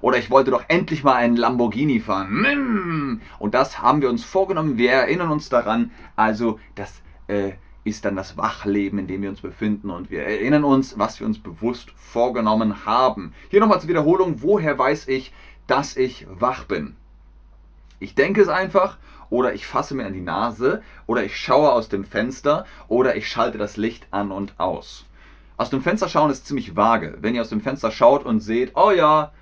Oder 0.00 0.16
ich 0.16 0.30
wollte 0.30 0.50
doch 0.50 0.64
endlich 0.68 1.04
mal 1.04 1.16
einen 1.16 1.36
Lamborghini 1.36 2.00
fahren. 2.00 3.20
Und 3.38 3.52
das 3.52 3.82
haben 3.82 4.00
wir 4.00 4.08
uns 4.08 4.24
vorgenommen. 4.24 4.78
Wir 4.78 4.92
erinnern 4.92 5.30
uns 5.30 5.50
daran. 5.50 5.90
Also, 6.16 6.58
das 6.74 7.02
äh, 7.26 7.52
ist 7.84 8.06
dann 8.06 8.16
das 8.16 8.38
Wachleben, 8.38 8.98
in 8.98 9.06
dem 9.06 9.20
wir 9.20 9.28
uns 9.28 9.42
befinden. 9.42 9.90
Und 9.90 10.10
wir 10.10 10.22
erinnern 10.22 10.64
uns, 10.64 10.98
was 10.98 11.20
wir 11.20 11.26
uns 11.26 11.38
bewusst 11.38 11.90
vorgenommen 11.94 12.86
haben. 12.86 13.34
Hier 13.50 13.60
nochmal 13.60 13.80
zur 13.80 13.90
Wiederholung. 13.90 14.36
Woher 14.38 14.78
weiß 14.78 15.08
ich, 15.08 15.34
dass 15.66 15.94
ich 15.94 16.26
wach 16.30 16.64
bin? 16.64 16.96
Ich 18.00 18.14
denke 18.14 18.40
es 18.40 18.48
einfach 18.48 18.96
oder 19.30 19.54
ich 19.54 19.66
fasse 19.66 19.94
mir 19.94 20.06
an 20.06 20.12
die 20.12 20.20
Nase 20.20 20.82
oder 21.06 21.24
ich 21.24 21.36
schaue 21.36 21.72
aus 21.72 21.88
dem 21.88 22.04
Fenster 22.04 22.64
oder 22.88 23.16
ich 23.16 23.28
schalte 23.28 23.58
das 23.58 23.76
Licht 23.76 24.06
an 24.10 24.30
und 24.30 24.58
aus. 24.58 25.04
Aus 25.56 25.70
dem 25.70 25.82
Fenster 25.82 26.08
schauen 26.08 26.30
ist 26.30 26.46
ziemlich 26.46 26.76
vage. 26.76 27.18
Wenn 27.20 27.34
ihr 27.34 27.42
aus 27.42 27.48
dem 27.48 27.60
Fenster 27.60 27.90
schaut 27.90 28.24
und 28.24 28.40
seht, 28.40 28.72
oh 28.76 28.92
ja, 28.92 29.32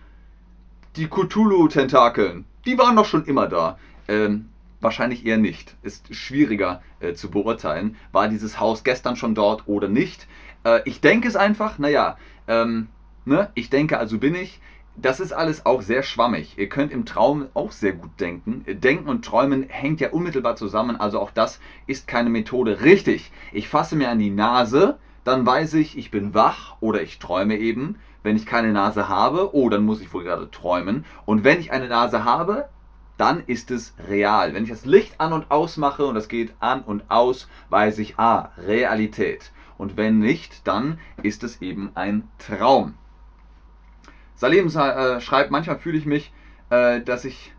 die 0.97 1.09
Cthulhu-Tentakeln, 1.09 2.47
die 2.65 2.79
waren 2.79 2.97
doch 2.97 3.05
schon 3.05 3.27
immer 3.27 3.47
da. 3.47 3.79
Ähm, 4.09 4.49
wahrscheinlich 4.81 5.27
eher 5.27 5.37
nicht. 5.37 5.77
Ist 5.83 6.15
schwieriger 6.15 6.83
äh, 7.01 7.13
zu 7.13 7.31
beurteilen. 7.31 7.97
War 8.13 8.29
dieses 8.29 8.59
Haus 8.59 8.83
gestern 8.83 9.17
schon 9.17 9.35
dort 9.35 9.69
oder 9.69 9.89
nicht? 9.89 10.27
Äh, 10.65 10.81
ich 10.87 11.01
denke 11.03 11.29
es 11.29 11.37
einfach, 11.37 11.79
naja, 11.79 12.17
ähm, 12.49 12.89
ne? 13.27 13.51
ich 13.55 13.69
denke 13.69 13.99
also 13.99 14.19
bin 14.19 14.35
ich 14.35 14.61
das 14.97 15.21
ist 15.21 15.33
alles 15.33 15.67
auch 15.67 15.83
sehr 15.83 16.03
schwammig. 16.03 16.57
Ihr 16.57 16.69
könnt 16.69 16.91
im 16.93 17.05
Traum 17.05 17.47
auch 17.55 17.73
sehr 17.73 17.93
gut 17.93 18.19
denken. 18.19 18.65
Denken 18.67 19.09
und 19.09 19.25
Träumen 19.25 19.65
hängt 19.69 20.01
ja 20.01 20.11
unmittelbar 20.11 20.57
zusammen, 20.57 20.97
also 20.97 21.21
auch 21.21 21.31
das 21.31 21.61
ist 21.87 22.09
keine 22.09 22.31
Methode. 22.31 22.81
Richtig, 22.81 23.31
ich 23.53 23.69
fasse 23.69 23.97
mir 23.97 24.09
an 24.09 24.19
die 24.19 24.31
Nase, 24.31 24.99
dann 25.25 25.45
weiß 25.45 25.75
ich, 25.75 25.99
ich 25.99 26.11
bin 26.11 26.35
wach 26.35 26.77
oder 26.81 27.03
ich 27.03 27.19
träume 27.19 27.59
eben. 27.59 27.97
Wenn 28.23 28.37
ich 28.37 28.47
keine 28.47 28.73
Nase 28.73 29.09
habe, 29.09 29.55
oh, 29.55 29.69
dann 29.69 29.85
muss 29.85 30.01
ich 30.01 30.13
wohl 30.13 30.25
gerade 30.25 30.51
träumen. 30.51 31.05
Und 31.27 31.45
wenn 31.45 31.61
ich 31.61 31.73
eine 31.73 31.89
Nase 31.89 32.25
habe, 32.25 32.69
dann 33.19 33.43
ist 33.47 33.71
es 33.71 33.95
real. 34.09 34.55
Wenn 34.55 34.65
ich 34.65 34.71
das 34.71 34.85
Licht 34.85 35.21
an 35.21 35.33
und 35.33 35.51
aus 35.51 35.77
mache 35.77 36.07
und 36.07 36.15
das 36.15 36.29
geht 36.29 36.55
an 36.59 36.83
und 36.83 37.11
aus, 37.11 37.49
weiß 37.71 37.99
ich, 37.99 38.19
ah, 38.19 38.51
Realität. 38.67 39.53
Und 39.79 39.97
wenn 39.97 40.19
nicht, 40.19 40.67
dann 40.67 40.99
ist 41.23 41.45
es 41.45 41.63
eben 41.63 41.91
ein 41.95 42.29
Traum. 42.39 42.95
Salim 44.37 44.69
äh, 44.69 45.21
schreibt, 45.21 45.51
manchmal 45.51 45.79
fühle 45.79 45.99
ich 45.99 46.07
mich, 46.07 46.33
äh, 46.71 47.01
dass 47.01 47.25
ich 47.25 47.53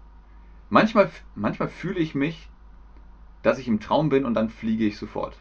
Manchmal, 0.70 1.10
manchmal 1.36 1.70
fühle 1.70 2.00
ich 2.00 2.14
mich, 2.14 2.50
dass 3.42 3.58
ich 3.58 3.68
im 3.68 3.80
Traum 3.80 4.10
bin 4.10 4.26
und 4.26 4.34
dann 4.34 4.50
fliege 4.50 4.86
ich 4.86 4.98
sofort. 4.98 5.38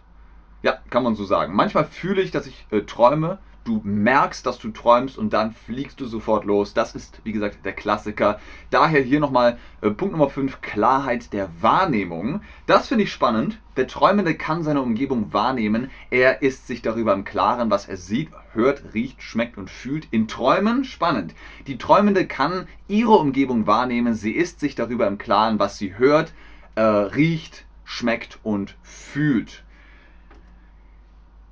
Ja, 0.63 0.79
kann 0.91 1.03
man 1.03 1.17
so 1.17 1.25
sagen. 1.25 1.55
Manchmal 1.55 1.85
fühle 1.85 2.23
ich, 2.23 2.31
dass 2.31 2.47
ich 2.47 2.67
äh, 2.71 2.83
träume 2.83 3.39
du 3.67 3.81
merkst, 3.85 4.47
dass 4.47 4.59
du 4.59 4.71
träumst 4.71 5.19
und 5.19 5.33
dann 5.33 5.53
fliegst 5.53 6.01
du 6.01 6.07
sofort 6.07 6.45
los. 6.45 6.75
Das 6.75 6.95
ist, 6.95 7.21
wie 7.25 7.33
gesagt, 7.33 7.65
der 7.65 7.73
Klassiker. 7.73 8.39
Daher 8.71 9.03
hier 9.03 9.21
nochmal 9.21 9.59
äh, 9.81 9.91
Punkt 9.91 10.13
Nummer 10.13 10.31
5, 10.31 10.61
Klarheit 10.61 11.33
der 11.33 11.49
Wahrnehmung. 11.61 12.41
Das 12.67 12.89
finde 12.89 13.05
ich 13.05 13.13
spannend. 13.13 13.61
Der 13.77 13.89
Träumende 13.89 14.35
kann 14.35 14.63
seine 14.63 14.81
Umgebung 14.81 15.33
wahrnehmen. 15.33 15.91
Er 16.11 16.43
ist 16.43 16.67
sich 16.67 16.81
darüber 16.81 17.13
im 17.13 17.25
Klaren, 17.25 17.71
was 17.71 17.87
er 17.89 17.97
sieht, 17.97 18.31
hört, 18.53 18.95
riecht, 18.95 19.23
schmeckt 19.23 19.59
und 19.59 19.69
fühlt. 19.69 20.09
In 20.11 20.29
Träumen 20.29 20.85
spannend. 20.85 21.35
Die 21.67 21.77
Träumende 21.77 22.27
kann 22.27 22.69
ihre 22.89 23.13
Umgebung 23.13 23.67
wahrnehmen. 23.67 24.15
Sie 24.15 24.33
ist 24.33 24.61
sich 24.61 24.75
darüber 24.75 25.07
im 25.07 25.19
Klaren, 25.19 25.59
was 25.59 25.77
sie 25.77 25.99
hört, 25.99 26.33
äh, 26.77 26.81
riecht, 26.81 27.65
schmeckt 27.85 28.39
und 28.43 28.77
fühlt. 28.83 29.65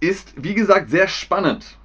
Ist, 0.00 0.34
wie 0.36 0.54
gesagt, 0.54 0.90
sehr 0.90 1.08
spannend. 1.08 1.78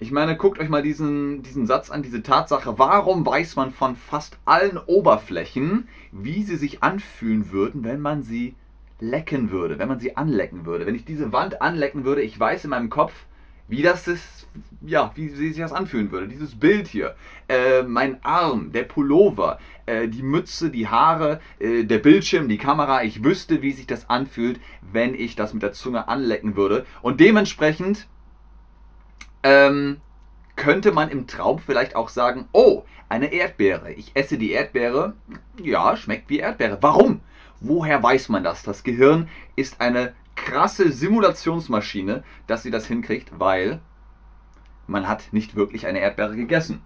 Ich 0.00 0.10
meine, 0.10 0.36
guckt 0.36 0.58
euch 0.58 0.68
mal 0.68 0.82
diesen, 0.82 1.42
diesen 1.42 1.66
Satz 1.66 1.88
an, 1.88 2.02
diese 2.02 2.22
Tatsache. 2.22 2.78
Warum 2.78 3.24
weiß 3.24 3.54
man 3.54 3.70
von 3.70 3.94
fast 3.94 4.38
allen 4.44 4.76
Oberflächen, 4.76 5.88
wie 6.10 6.42
sie 6.42 6.56
sich 6.56 6.82
anfühlen 6.82 7.52
würden, 7.52 7.84
wenn 7.84 8.00
man 8.00 8.22
sie 8.22 8.56
lecken 8.98 9.50
würde, 9.52 9.78
wenn 9.78 9.88
man 9.88 10.00
sie 10.00 10.16
anlecken 10.16 10.66
würde? 10.66 10.86
Wenn 10.86 10.96
ich 10.96 11.04
diese 11.04 11.32
Wand 11.32 11.62
anlecken 11.62 12.04
würde, 12.04 12.22
ich 12.22 12.38
weiß 12.38 12.64
in 12.64 12.70
meinem 12.70 12.90
Kopf, 12.90 13.12
wie 13.68 13.82
das 13.82 14.08
ist, 14.08 14.48
ja, 14.84 15.12
wie, 15.14 15.28
sich 15.28 15.56
das 15.56 15.72
anfühlen 15.72 16.10
würde. 16.10 16.28
Dieses 16.28 16.58
Bild 16.58 16.88
hier, 16.88 17.14
äh, 17.48 17.82
mein 17.82 18.22
Arm, 18.24 18.72
der 18.72 18.82
Pullover, 18.82 19.58
äh, 19.86 20.08
die 20.08 20.22
Mütze, 20.22 20.70
die 20.70 20.88
Haare, 20.88 21.40
äh, 21.60 21.84
der 21.84 21.98
Bildschirm, 21.98 22.48
die 22.48 22.58
Kamera. 22.58 23.04
Ich 23.04 23.24
wüsste, 23.24 23.62
wie 23.62 23.72
sich 23.72 23.86
das 23.86 24.10
anfühlt, 24.10 24.60
wenn 24.92 25.14
ich 25.14 25.36
das 25.36 25.54
mit 25.54 25.62
der 25.62 25.72
Zunge 25.72 26.08
anlecken 26.08 26.56
würde. 26.56 26.84
Und 27.00 27.20
dementsprechend 27.20 28.06
ähm, 29.44 30.00
könnte 30.56 30.90
man 30.90 31.10
im 31.10 31.26
Traum 31.28 31.60
vielleicht 31.60 31.94
auch 31.94 32.08
sagen, 32.08 32.48
oh, 32.52 32.84
eine 33.08 33.32
Erdbeere. 33.32 33.92
Ich 33.92 34.10
esse 34.14 34.38
die 34.38 34.50
Erdbeere. 34.50 35.14
Ja, 35.62 35.96
schmeckt 35.96 36.28
wie 36.30 36.38
Erdbeere. 36.38 36.78
Warum? 36.80 37.20
Woher 37.60 38.02
weiß 38.02 38.28
man 38.30 38.42
das? 38.42 38.62
Das 38.62 38.82
Gehirn 38.82 39.28
ist 39.54 39.80
eine 39.80 40.14
krasse 40.34 40.90
Simulationsmaschine, 40.90 42.24
dass 42.46 42.62
sie 42.62 42.70
das 42.70 42.86
hinkriegt, 42.86 43.38
weil 43.38 43.80
man 44.86 45.06
hat 45.06 45.32
nicht 45.32 45.54
wirklich 45.54 45.86
eine 45.86 46.00
Erdbeere 46.00 46.36
gegessen. 46.36 46.82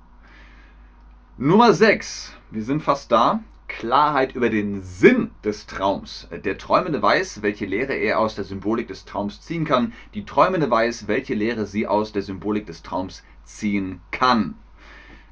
Nummer 1.37 1.73
6. 1.73 2.35
Wir 2.51 2.63
sind 2.63 2.83
fast 2.83 3.11
da. 3.13 3.41
Klarheit 3.69 4.35
über 4.35 4.51
den 4.51 4.83
Sinn 4.83 5.31
des 5.45 5.67
Traums. 5.67 6.29
Der 6.33 6.59
Träumende 6.59 7.01
weiß, 7.01 7.43
welche 7.43 7.67
Lehre 7.67 7.95
er 7.95 8.19
aus 8.19 8.35
der 8.35 8.45
Symbolik 8.45 8.89
des 8.89 9.05
Traums 9.05 9.41
ziehen 9.41 9.65
kann. 9.65 9.93
Die 10.15 10.25
Träumende 10.25 10.71
weiß, 10.71 11.07
welche 11.07 11.35
Lehre 11.35 11.67
sie 11.67 11.87
aus 11.87 12.13
der 12.13 12.23
Symbolik 12.23 12.67
des 12.67 12.83
Traums 12.83 13.23
ziehen 13.45 14.01
kann. 14.11 14.55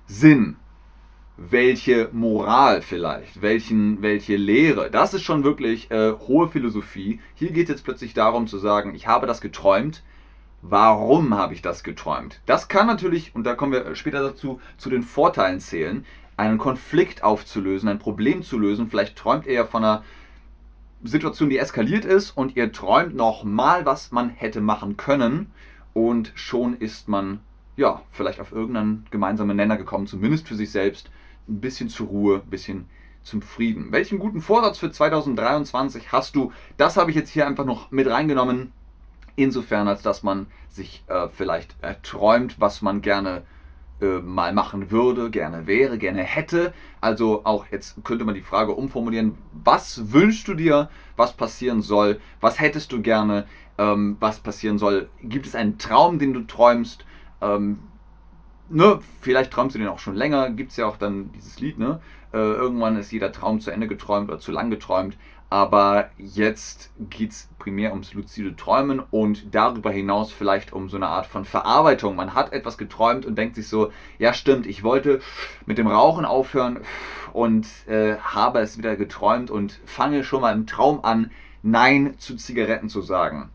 Sinn. 0.06 0.56
Welche 1.38 2.08
Moral 2.12 2.80
vielleicht, 2.80 3.42
welchen, 3.42 4.00
welche 4.00 4.36
Lehre. 4.36 4.90
Das 4.90 5.12
ist 5.12 5.22
schon 5.22 5.44
wirklich 5.44 5.90
äh, 5.90 6.12
hohe 6.12 6.48
Philosophie. 6.48 7.20
Hier 7.34 7.50
geht 7.50 7.64
es 7.64 7.70
jetzt 7.70 7.84
plötzlich 7.84 8.14
darum 8.14 8.46
zu 8.46 8.56
sagen, 8.58 8.94
ich 8.94 9.06
habe 9.06 9.26
das 9.26 9.42
geträumt. 9.42 10.02
Warum 10.62 11.34
habe 11.34 11.52
ich 11.52 11.60
das 11.60 11.84
geträumt? 11.84 12.40
Das 12.46 12.68
kann 12.68 12.86
natürlich, 12.86 13.34
und 13.34 13.44
da 13.44 13.54
kommen 13.54 13.72
wir 13.72 13.94
später 13.94 14.22
dazu, 14.22 14.60
zu 14.78 14.88
den 14.88 15.02
Vorteilen 15.02 15.60
zählen 15.60 16.06
einen 16.36 16.58
Konflikt 16.58 17.22
aufzulösen, 17.22 17.88
ein 17.88 17.98
Problem 17.98 18.42
zu 18.42 18.58
lösen. 18.58 18.88
Vielleicht 18.90 19.16
träumt 19.16 19.46
ihr 19.46 19.54
ja 19.54 19.64
von 19.64 19.84
einer 19.84 20.04
Situation, 21.02 21.50
die 21.50 21.58
eskaliert 21.58 22.04
ist 22.04 22.30
und 22.30 22.56
ihr 22.56 22.72
träumt 22.72 23.14
nochmal, 23.14 23.86
was 23.86 24.12
man 24.12 24.30
hätte 24.30 24.60
machen 24.60 24.96
können 24.96 25.52
und 25.92 26.32
schon 26.34 26.76
ist 26.76 27.08
man 27.08 27.40
ja 27.76 28.02
vielleicht 28.10 28.40
auf 28.40 28.52
irgendeinen 28.52 29.06
gemeinsamen 29.10 29.56
Nenner 29.56 29.76
gekommen, 29.76 30.06
zumindest 30.06 30.48
für 30.48 30.54
sich 30.54 30.70
selbst, 30.70 31.10
ein 31.48 31.60
bisschen 31.60 31.88
zur 31.88 32.08
Ruhe, 32.08 32.42
ein 32.44 32.50
bisschen 32.50 32.86
zum 33.22 33.42
Frieden. 33.42 33.92
Welchen 33.92 34.18
guten 34.18 34.40
Vorsatz 34.40 34.78
für 34.78 34.90
2023 34.90 36.12
hast 36.12 36.36
du? 36.36 36.52
Das 36.76 36.96
habe 36.96 37.10
ich 37.10 37.16
jetzt 37.16 37.30
hier 37.30 37.46
einfach 37.46 37.64
noch 37.64 37.90
mit 37.90 38.08
reingenommen. 38.08 38.72
Insofern, 39.36 39.88
als 39.88 40.02
dass 40.02 40.22
man 40.22 40.46
sich 40.68 41.04
äh, 41.08 41.28
vielleicht 41.28 41.74
erträumt, 41.82 42.60
was 42.60 42.82
man 42.82 43.02
gerne 43.02 43.42
äh, 44.00 44.18
mal 44.20 44.52
machen 44.52 44.90
würde, 44.90 45.30
gerne 45.30 45.66
wäre, 45.66 45.98
gerne 45.98 46.22
hätte. 46.22 46.74
Also 47.00 47.42
auch 47.44 47.66
jetzt 47.70 48.02
könnte 48.04 48.24
man 48.24 48.34
die 48.34 48.42
Frage 48.42 48.72
umformulieren, 48.72 49.38
was 49.52 50.12
wünschst 50.12 50.46
du 50.48 50.54
dir, 50.54 50.90
was 51.16 51.32
passieren 51.32 51.80
soll, 51.82 52.20
was 52.40 52.60
hättest 52.60 52.92
du 52.92 53.00
gerne, 53.00 53.46
ähm, 53.78 54.16
was 54.20 54.40
passieren 54.40 54.78
soll. 54.78 55.08
Gibt 55.22 55.46
es 55.46 55.54
einen 55.54 55.78
Traum, 55.78 56.18
den 56.18 56.34
du 56.34 56.42
träumst? 56.42 57.04
Ähm, 57.40 57.78
ne, 58.68 59.00
vielleicht 59.20 59.50
träumst 59.50 59.74
du 59.74 59.78
den 59.78 59.88
auch 59.88 59.98
schon 59.98 60.14
länger, 60.14 60.50
gibt 60.50 60.72
es 60.72 60.76
ja 60.76 60.86
auch 60.86 60.96
dann 60.96 61.32
dieses 61.32 61.60
Lied, 61.60 61.78
ne? 61.78 62.00
Äh, 62.32 62.38
irgendwann 62.38 62.96
ist 62.96 63.12
jeder 63.12 63.32
Traum 63.32 63.60
zu 63.60 63.70
Ende 63.70 63.86
geträumt 63.86 64.28
oder 64.28 64.38
zu 64.38 64.52
lang 64.52 64.68
geträumt. 64.70 65.16
Aber 65.48 66.10
jetzt 66.18 66.90
geht 66.98 67.30
es 67.30 67.48
primär 67.58 67.92
ums 67.92 68.14
luzide 68.14 68.56
Träumen 68.56 69.00
und 69.10 69.54
darüber 69.54 69.90
hinaus 69.90 70.32
vielleicht 70.32 70.72
um 70.72 70.88
so 70.88 70.96
eine 70.96 71.06
Art 71.06 71.26
von 71.26 71.44
Verarbeitung. 71.44 72.16
Man 72.16 72.34
hat 72.34 72.52
etwas 72.52 72.78
geträumt 72.78 73.24
und 73.24 73.36
denkt 73.36 73.54
sich 73.54 73.68
so, 73.68 73.92
ja 74.18 74.34
stimmt, 74.34 74.66
ich 74.66 74.82
wollte 74.82 75.20
mit 75.64 75.78
dem 75.78 75.86
Rauchen 75.86 76.24
aufhören 76.24 76.80
und 77.32 77.66
äh, 77.86 78.16
habe 78.16 78.58
es 78.58 78.76
wieder 78.76 78.96
geträumt 78.96 79.50
und 79.50 79.80
fange 79.84 80.24
schon 80.24 80.40
mal 80.40 80.54
im 80.54 80.66
Traum 80.66 81.04
an, 81.04 81.30
Nein 81.62 82.14
zu 82.18 82.36
Zigaretten 82.36 82.88
zu 82.88 83.02
sagen. 83.02 83.50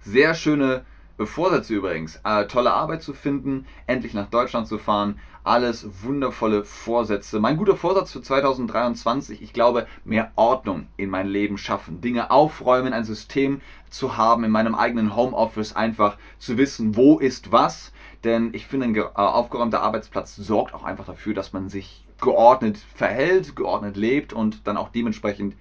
Sehr 0.00 0.34
schöne 0.34 0.84
Vorsätze 1.26 1.74
übrigens. 1.74 2.20
Äh, 2.24 2.46
tolle 2.46 2.72
Arbeit 2.72 3.02
zu 3.02 3.12
finden, 3.12 3.66
endlich 3.86 4.14
nach 4.14 4.28
Deutschland 4.28 4.66
zu 4.66 4.78
fahren. 4.78 5.18
Alles 5.44 5.86
wundervolle 6.02 6.64
Vorsätze. 6.64 7.40
Mein 7.40 7.56
guter 7.56 7.76
Vorsatz 7.76 8.12
für 8.12 8.22
2023, 8.22 9.42
ich 9.42 9.52
glaube, 9.52 9.86
mehr 10.04 10.30
Ordnung 10.36 10.86
in 10.96 11.10
mein 11.10 11.26
Leben 11.26 11.58
schaffen. 11.58 12.00
Dinge 12.00 12.30
aufräumen, 12.30 12.92
ein 12.92 13.04
System 13.04 13.60
zu 13.90 14.16
haben 14.16 14.44
in 14.44 14.50
meinem 14.50 14.74
eigenen 14.74 15.16
Homeoffice, 15.16 15.74
einfach 15.74 16.16
zu 16.38 16.58
wissen, 16.58 16.96
wo 16.96 17.18
ist 17.18 17.50
was. 17.50 17.92
Denn 18.24 18.50
ich 18.52 18.66
finde, 18.66 18.86
ein 18.86 18.94
äh, 18.96 19.02
aufgeräumter 19.14 19.82
Arbeitsplatz 19.82 20.36
sorgt 20.36 20.74
auch 20.74 20.84
einfach 20.84 21.06
dafür, 21.06 21.34
dass 21.34 21.52
man 21.52 21.68
sich 21.68 22.04
geordnet 22.20 22.78
verhält, 22.94 23.54
geordnet 23.56 23.96
lebt 23.96 24.32
und 24.32 24.66
dann 24.66 24.76
auch 24.76 24.88
dementsprechend 24.88 25.54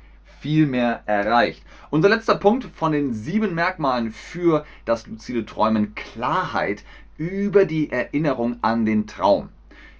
viel 0.48 0.66
mehr 0.66 1.04
erreicht. 1.08 1.62
Unser 1.90 2.08
letzter 2.08 2.36
Punkt 2.36 2.64
von 2.74 2.94
den 2.94 3.12
sieben 3.12 3.54
Merkmalen 3.54 4.14
für 4.14 4.66
das 4.86 5.06
luzide 5.06 5.46
Träumen, 5.46 5.94
Klarheit 5.94 6.86
über 7.18 7.66
die 7.66 7.92
Erinnerung 7.92 8.56
an 8.62 8.86
den 8.86 9.08
Traum. 9.08 9.50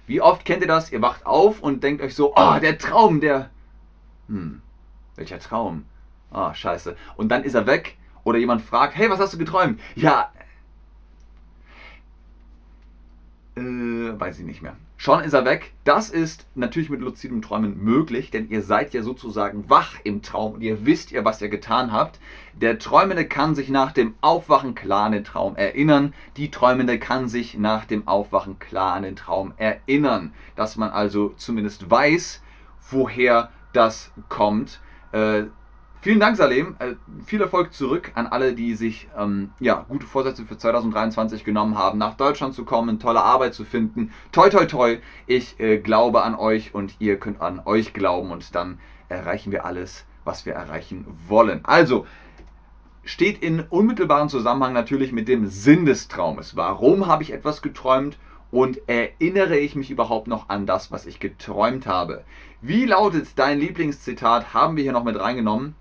Wie 0.06 0.22
oft 0.22 0.46
kennt 0.46 0.62
ihr 0.62 0.66
das? 0.66 0.90
Ihr 0.90 1.02
wacht 1.02 1.26
auf 1.26 1.60
und 1.60 1.84
denkt 1.84 2.00
euch 2.00 2.14
so, 2.14 2.34
oh, 2.34 2.58
der 2.62 2.78
Traum, 2.78 3.20
der... 3.20 3.50
Hm, 4.28 4.62
welcher 5.16 5.38
Traum? 5.38 5.84
Ah, 6.30 6.48
oh, 6.48 6.54
scheiße. 6.54 6.96
Und 7.18 7.28
dann 7.28 7.44
ist 7.44 7.52
er 7.52 7.66
weg 7.66 7.98
oder 8.24 8.38
jemand 8.38 8.62
fragt, 8.62 8.96
hey, 8.96 9.10
was 9.10 9.20
hast 9.20 9.34
du 9.34 9.38
geträumt? 9.38 9.78
Ja, 9.96 10.32
äh, 13.58 13.60
weiß 14.18 14.38
ich 14.38 14.46
nicht 14.46 14.62
mehr. 14.62 14.76
Schon 14.96 15.22
ist 15.22 15.32
er 15.32 15.44
weg. 15.44 15.72
Das 15.84 16.10
ist 16.10 16.46
natürlich 16.54 16.90
mit 16.90 17.00
luzidem 17.00 17.42
Träumen 17.42 17.82
möglich, 17.82 18.30
denn 18.30 18.48
ihr 18.48 18.62
seid 18.62 18.94
ja 18.94 19.02
sozusagen 19.02 19.70
wach 19.70 19.94
im 20.04 20.22
Traum 20.22 20.54
und 20.54 20.60
ihr 20.60 20.86
wisst 20.86 21.10
ja, 21.10 21.24
was 21.24 21.40
ihr 21.40 21.48
getan 21.48 21.92
habt. 21.92 22.18
Der 22.54 22.78
Träumende 22.78 23.24
kann 23.24 23.54
sich 23.54 23.68
nach 23.68 23.92
dem 23.92 24.14
Aufwachen 24.20 24.74
klar 24.74 25.06
an 25.06 25.12
den 25.12 25.24
Traum 25.24 25.54
erinnern. 25.54 26.14
Die 26.36 26.50
Träumende 26.50 26.98
kann 26.98 27.28
sich 27.28 27.56
nach 27.56 27.84
dem 27.84 28.08
Aufwachen 28.08 28.58
klar 28.58 28.94
an 28.94 29.04
den 29.04 29.16
Traum 29.16 29.54
erinnern. 29.56 30.32
Dass 30.56 30.76
man 30.76 30.90
also 30.90 31.30
zumindest 31.36 31.90
weiß, 31.90 32.42
woher 32.90 33.50
das 33.72 34.10
kommt. 34.28 34.80
Äh, 35.12 35.44
Vielen 36.08 36.20
Dank, 36.20 36.38
Salem. 36.38 36.74
Äh, 36.78 36.94
viel 37.26 37.42
Erfolg 37.42 37.74
zurück 37.74 38.12
an 38.14 38.26
alle, 38.26 38.54
die 38.54 38.74
sich 38.74 39.08
ähm, 39.14 39.50
ja, 39.60 39.84
gute 39.90 40.06
Vorsätze 40.06 40.46
für 40.46 40.56
2023 40.56 41.44
genommen 41.44 41.76
haben, 41.76 41.98
nach 41.98 42.14
Deutschland 42.14 42.54
zu 42.54 42.64
kommen, 42.64 42.98
tolle 42.98 43.20
Arbeit 43.20 43.52
zu 43.52 43.66
finden. 43.66 44.10
Toi, 44.32 44.48
toi, 44.48 44.64
toi. 44.64 44.96
Ich 45.26 45.60
äh, 45.60 45.76
glaube 45.76 46.22
an 46.22 46.34
euch 46.34 46.74
und 46.74 46.96
ihr 46.98 47.18
könnt 47.18 47.42
an 47.42 47.60
euch 47.62 47.92
glauben 47.92 48.30
und 48.30 48.54
dann 48.54 48.78
erreichen 49.10 49.52
wir 49.52 49.66
alles, 49.66 50.06
was 50.24 50.46
wir 50.46 50.54
erreichen 50.54 51.04
wollen. 51.28 51.60
Also, 51.64 52.06
steht 53.04 53.42
in 53.42 53.60
unmittelbarem 53.68 54.30
Zusammenhang 54.30 54.72
natürlich 54.72 55.12
mit 55.12 55.28
dem 55.28 55.46
Sinn 55.48 55.84
des 55.84 56.08
Traumes. 56.08 56.56
Warum 56.56 57.06
habe 57.06 57.22
ich 57.22 57.34
etwas 57.34 57.60
geträumt 57.60 58.16
und 58.50 58.80
erinnere 58.88 59.58
ich 59.58 59.76
mich 59.76 59.90
überhaupt 59.90 60.26
noch 60.26 60.48
an 60.48 60.64
das, 60.64 60.90
was 60.90 61.04
ich 61.04 61.20
geträumt 61.20 61.86
habe? 61.86 62.24
Wie 62.62 62.86
lautet 62.86 63.28
dein 63.36 63.60
Lieblingszitat? 63.60 64.54
Haben 64.54 64.76
wir 64.76 64.84
hier 64.84 64.92
noch 64.92 65.04
mit 65.04 65.20
reingenommen 65.20 65.74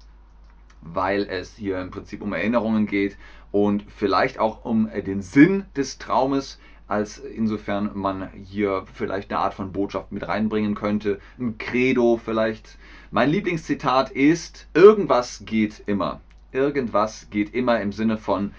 weil 0.82 1.24
es 1.30 1.56
hier 1.56 1.80
im 1.80 1.92
Prinzip 1.92 2.22
um 2.22 2.34
Erinnerungen 2.34 2.86
geht 2.86 3.18
und 3.52 3.84
vielleicht 3.88 4.40
auch 4.40 4.66
um 4.66 4.88
äh, 4.88 5.02
den 5.02 5.22
Sinn 5.22 5.66
des 5.76 5.98
Traumes. 5.98 6.60
als 6.88 7.18
insofern 7.18 7.92
man 7.96 8.30
hier 8.32 8.86
vielleicht 8.94 9.30
eine 9.30 9.40
Art 9.40 9.54
von 9.54 9.74
Botschaft 9.74 10.14
mit 10.14 10.26
reinbringen 10.26 10.74
könnte. 10.74 11.20
Ein 11.38 11.58
Credo 11.58 12.18
vielleicht. 12.24 12.78
Mein 13.12 13.30
Lieblingszitat 13.30 14.10
ist, 14.12 14.68
irgendwas 14.74 15.44
geht 15.46 15.84
immer. 15.86 16.22
Irgendwas 16.54 17.30
geht 17.30 17.54
immer 17.54 17.82
im 17.82 17.92
Sinne 17.92 18.18
von, 18.18 18.54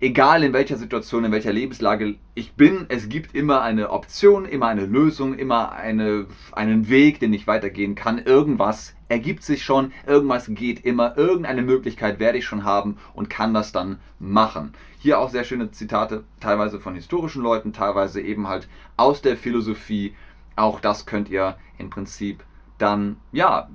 egal 0.00 0.44
in 0.44 0.52
welcher 0.52 0.76
Situation, 0.76 1.24
in 1.24 1.32
welcher 1.32 1.52
Lebenslage 1.52 2.16
ich 2.34 2.52
bin, 2.52 2.86
es 2.88 3.08
gibt 3.08 3.34
immer 3.34 3.62
eine 3.62 3.90
Option, 3.90 4.44
immer 4.44 4.66
eine 4.66 4.86
Lösung, 4.86 5.34
immer 5.34 5.72
eine, 5.72 6.26
einen 6.52 6.88
Weg, 6.88 7.20
den 7.20 7.32
ich 7.32 7.46
weitergehen 7.46 7.94
kann. 7.94 8.18
Irgendwas 8.18 8.94
ergibt 9.08 9.42
sich 9.42 9.64
schon, 9.64 9.92
irgendwas 10.06 10.46
geht 10.48 10.84
immer, 10.84 11.16
irgendeine 11.16 11.62
Möglichkeit 11.62 12.20
werde 12.20 12.38
ich 12.38 12.44
schon 12.44 12.64
haben 12.64 12.98
und 13.14 13.30
kann 13.30 13.54
das 13.54 13.72
dann 13.72 13.98
machen. 14.18 14.72
Hier 15.00 15.18
auch 15.18 15.30
sehr 15.30 15.44
schöne 15.44 15.70
Zitate, 15.70 16.24
teilweise 16.40 16.78
von 16.80 16.94
historischen 16.94 17.42
Leuten, 17.42 17.72
teilweise 17.72 18.20
eben 18.20 18.48
halt 18.48 18.68
aus 18.96 19.22
der 19.22 19.36
Philosophie. 19.36 20.14
Auch 20.56 20.80
das 20.80 21.06
könnt 21.06 21.28
ihr 21.28 21.56
im 21.78 21.90
Prinzip 21.90 22.44
dann, 22.78 23.16
ja, 23.32 23.68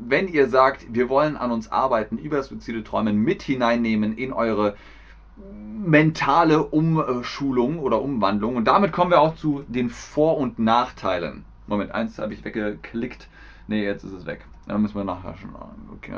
wenn 0.00 0.28
ihr 0.28 0.48
sagt, 0.48 0.86
wir 0.94 1.08
wollen 1.08 1.36
an 1.36 1.50
uns 1.50 1.70
arbeiten, 1.70 2.18
über 2.18 2.38
das 2.38 2.50
luzide 2.50 2.82
Träumen 2.84 3.18
mit 3.18 3.42
hineinnehmen 3.42 4.16
in 4.16 4.32
eure 4.32 4.76
mentale 5.84 6.62
Umschulung 6.62 7.78
oder 7.78 8.02
Umwandlung. 8.02 8.56
Und 8.56 8.64
damit 8.66 8.92
kommen 8.92 9.10
wir 9.10 9.20
auch 9.20 9.34
zu 9.34 9.64
den 9.68 9.90
Vor- 9.90 10.38
und 10.38 10.58
Nachteilen. 10.58 11.44
Moment, 11.66 11.92
eins 11.92 12.18
habe 12.18 12.34
ich 12.34 12.44
weggeklickt. 12.44 13.28
Ne, 13.68 13.82
jetzt 13.82 14.04
ist 14.04 14.12
es 14.12 14.26
weg. 14.26 14.44
Dann 14.66 14.82
müssen 14.82 14.96
wir 14.96 15.04
nachher 15.04 15.36
schon. 15.36 15.50
Okay, 15.92 16.12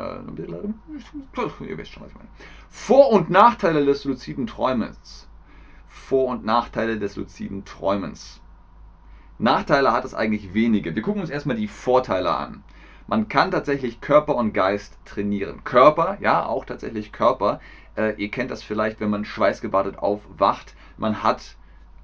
ihr 1.68 1.78
wisst 1.78 1.92
schon, 1.92 2.02
was 2.02 2.10
ich 2.10 2.16
meine. 2.16 2.28
Vor- 2.68 3.10
und 3.10 3.30
Nachteile 3.30 3.84
des 3.84 4.04
luziden 4.04 4.46
Träumens. 4.46 5.28
Vor- 5.86 6.28
und 6.28 6.44
Nachteile 6.44 6.98
des 6.98 7.16
luziden 7.16 7.64
Träumens. 7.64 8.40
Nachteile 9.38 9.92
hat 9.92 10.04
es 10.04 10.14
eigentlich 10.14 10.54
wenige. 10.54 10.94
Wir 10.94 11.02
gucken 11.02 11.20
uns 11.20 11.30
erstmal 11.30 11.56
die 11.56 11.68
Vorteile 11.68 12.34
an. 12.34 12.62
Man 13.06 13.28
kann 13.28 13.50
tatsächlich 13.50 14.00
Körper 14.00 14.36
und 14.36 14.52
Geist 14.52 14.98
trainieren. 15.04 15.64
Körper, 15.64 16.16
ja, 16.20 16.46
auch 16.46 16.64
tatsächlich 16.64 17.12
Körper. 17.12 17.60
Äh, 17.96 18.14
ihr 18.20 18.30
kennt 18.30 18.50
das 18.50 18.62
vielleicht, 18.62 19.00
wenn 19.00 19.10
man 19.10 19.24
schweißgebadet 19.24 19.98
aufwacht. 19.98 20.74
Man 20.96 21.22
hat 21.22 21.56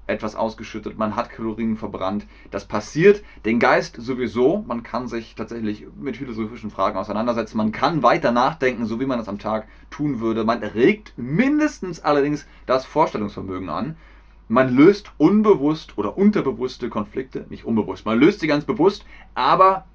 etwas 0.07 0.35
ausgeschüttet, 0.35 0.97
man 0.97 1.15
hat 1.15 1.29
Kalorien 1.29 1.77
verbrannt. 1.77 2.25
Das 2.51 2.65
passiert. 2.65 3.23
Den 3.45 3.59
Geist 3.59 3.95
sowieso. 3.99 4.63
Man 4.67 4.83
kann 4.83 5.07
sich 5.07 5.35
tatsächlich 5.35 5.85
mit 5.95 6.17
philosophischen 6.17 6.71
Fragen 6.71 6.97
auseinandersetzen. 6.97 7.57
Man 7.57 7.71
kann 7.71 8.03
weiter 8.03 8.31
nachdenken, 8.31 8.85
so 8.85 8.99
wie 8.99 9.05
man 9.05 9.19
das 9.19 9.29
am 9.29 9.39
Tag 9.39 9.67
tun 9.89 10.19
würde. 10.19 10.43
Man 10.43 10.63
regt 10.63 11.13
mindestens 11.15 12.01
allerdings 12.01 12.47
das 12.65 12.85
Vorstellungsvermögen 12.85 13.69
an. 13.69 13.95
Man 14.47 14.75
löst 14.75 15.11
unbewusst 15.17 15.95
oder 15.95 16.17
unterbewusste 16.17 16.89
Konflikte, 16.89 17.45
nicht 17.49 17.65
unbewusst, 17.65 18.07
man 18.07 18.17
löst 18.17 18.39
sie 18.39 18.47
ganz 18.47 18.65
bewusst, 18.65 19.05
aber 19.35 19.85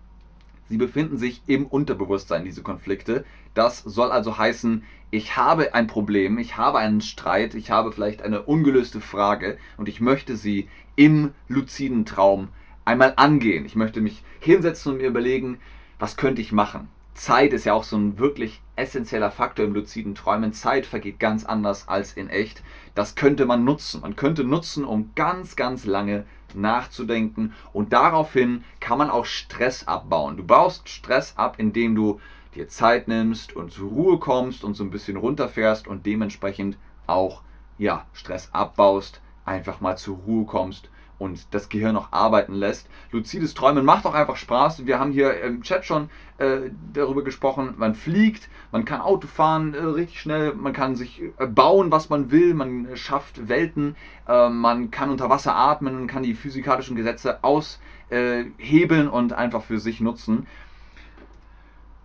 Sie 0.68 0.78
befinden 0.78 1.18
sich 1.18 1.42
im 1.46 1.66
Unterbewusstsein, 1.66 2.44
diese 2.44 2.62
Konflikte. 2.62 3.24
Das 3.52 3.80
soll 3.80 4.10
also 4.10 4.38
heißen, 4.38 4.82
ich 5.14 5.37
habe 5.37 5.75
ein 5.75 5.87
Problem, 5.87 6.38
ich 6.38 6.56
habe 6.56 6.78
einen 6.78 7.00
Streit, 7.00 7.54
ich 7.54 7.71
habe 7.71 7.92
vielleicht 7.92 8.21
eine 8.23 8.42
ungelöste 8.42 9.00
Frage 9.00 9.59
und 9.76 9.88
ich 9.88 10.00
möchte 10.00 10.37
sie 10.37 10.68
im 10.97 11.33
luziden 11.47 12.04
Traum 12.04 12.49
einmal 12.85 13.14
angehen. 13.16 13.64
Ich 13.64 13.76
möchte 13.76 14.00
mich 14.00 14.25
hinsetzen 14.40 14.90
und 14.90 14.99
mir 14.99 15.06
überlegen, 15.06 15.59
was 16.00 16.16
könnte 16.16 16.42
ich 16.42 16.50
machen? 16.50 16.88
Zeit 17.14 17.52
ist 17.52 17.64
ja 17.64 17.75
auch 17.75 17.85
so 17.85 17.97
ein 17.97 18.18
wirklich 18.18 18.61
essentieller 18.75 19.30
Faktor 19.30 19.64
im 19.64 19.75
luziden 19.75 20.16
Träumen. 20.16 20.52
Zeit 20.52 20.85
vergeht 20.85 21.21
ganz 21.21 21.44
anders 21.44 21.87
als 21.87 22.14
in 22.14 22.28
echt. 22.28 22.64
Das 22.97 23.14
könnte 23.14 23.47
man 23.47 23.62
nutzen. 23.62 24.00
Man 24.00 24.16
könnte 24.16 24.42
nutzen, 24.42 24.85
um 24.85 25.12
ganz, 25.14 25.54
ganz 25.54 25.85
lange 25.85 26.25
nachzudenken 26.54 27.52
und 27.73 27.92
daraufhin 27.92 28.64
kann 28.80 28.99
man 28.99 29.11
auch 29.11 29.25
Stress 29.25 29.87
abbauen. 29.87 30.37
Du 30.37 30.44
baust 30.44 30.88
Stress 30.88 31.37
ab, 31.37 31.56
indem 31.58 31.94
du 31.94 32.20
dir 32.54 32.68
Zeit 32.68 33.08
nimmst 33.08 33.54
und 33.54 33.73
zur 33.73 33.90
Ruhe 33.90 34.18
kommst 34.18 34.64
und 34.64 34.75
so 34.75 34.84
ein 34.84 34.90
bisschen 34.90 35.16
runterfährst 35.16 35.88
und 35.88 36.06
dementsprechend 36.06 36.78
auch 37.06 37.43
ja, 37.78 38.06
Stress 38.12 38.50
abbaust, 38.52 39.21
einfach 39.45 39.80
mal 39.80 39.97
zur 39.97 40.17
Ruhe 40.19 40.47
kommst 40.47 40.88
und 41.18 41.54
das 41.54 41.68
Gehirn 41.68 41.94
noch 41.94 42.12
arbeiten 42.12 42.54
lässt. 42.54 42.88
Luzides 43.10 43.54
Träumen 43.54 43.84
macht 43.84 44.04
auch 44.06 44.14
einfach 44.14 44.36
Spaß. 44.36 44.86
Wir 44.86 44.98
haben 44.98 45.12
hier 45.12 45.40
im 45.42 45.62
Chat 45.62 45.84
schon 45.84 46.10
äh, 46.38 46.70
darüber 46.92 47.22
gesprochen. 47.22 47.74
Man 47.76 47.94
fliegt, 47.94 48.48
man 48.72 48.84
kann 48.84 49.00
Auto 49.00 49.26
fahren 49.26 49.74
äh, 49.74 49.78
richtig 49.78 50.20
schnell, 50.20 50.54
man 50.54 50.72
kann 50.72 50.96
sich 50.96 51.22
äh, 51.38 51.46
bauen, 51.46 51.90
was 51.90 52.10
man 52.10 52.30
will, 52.30 52.54
man 52.54 52.88
schafft 52.96 53.48
Welten, 53.48 53.96
äh, 54.28 54.48
man 54.48 54.90
kann 54.90 55.10
unter 55.10 55.30
Wasser 55.30 55.54
atmen, 55.54 55.94
man 55.94 56.06
kann 56.06 56.22
die 56.22 56.34
physikalischen 56.34 56.96
Gesetze 56.96 57.42
aushebeln 57.42 59.08
und 59.08 59.32
einfach 59.32 59.62
für 59.62 59.78
sich 59.78 60.00
nutzen. 60.00 60.46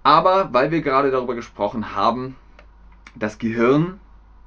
Aber 0.04 0.54
weil 0.54 0.72
wir 0.72 0.82
gerade 0.82 1.12
darüber 1.12 1.36
gesprochen 1.36 1.96
haben, 1.96 2.36
das 3.16 3.38
Gehirn 3.38 4.00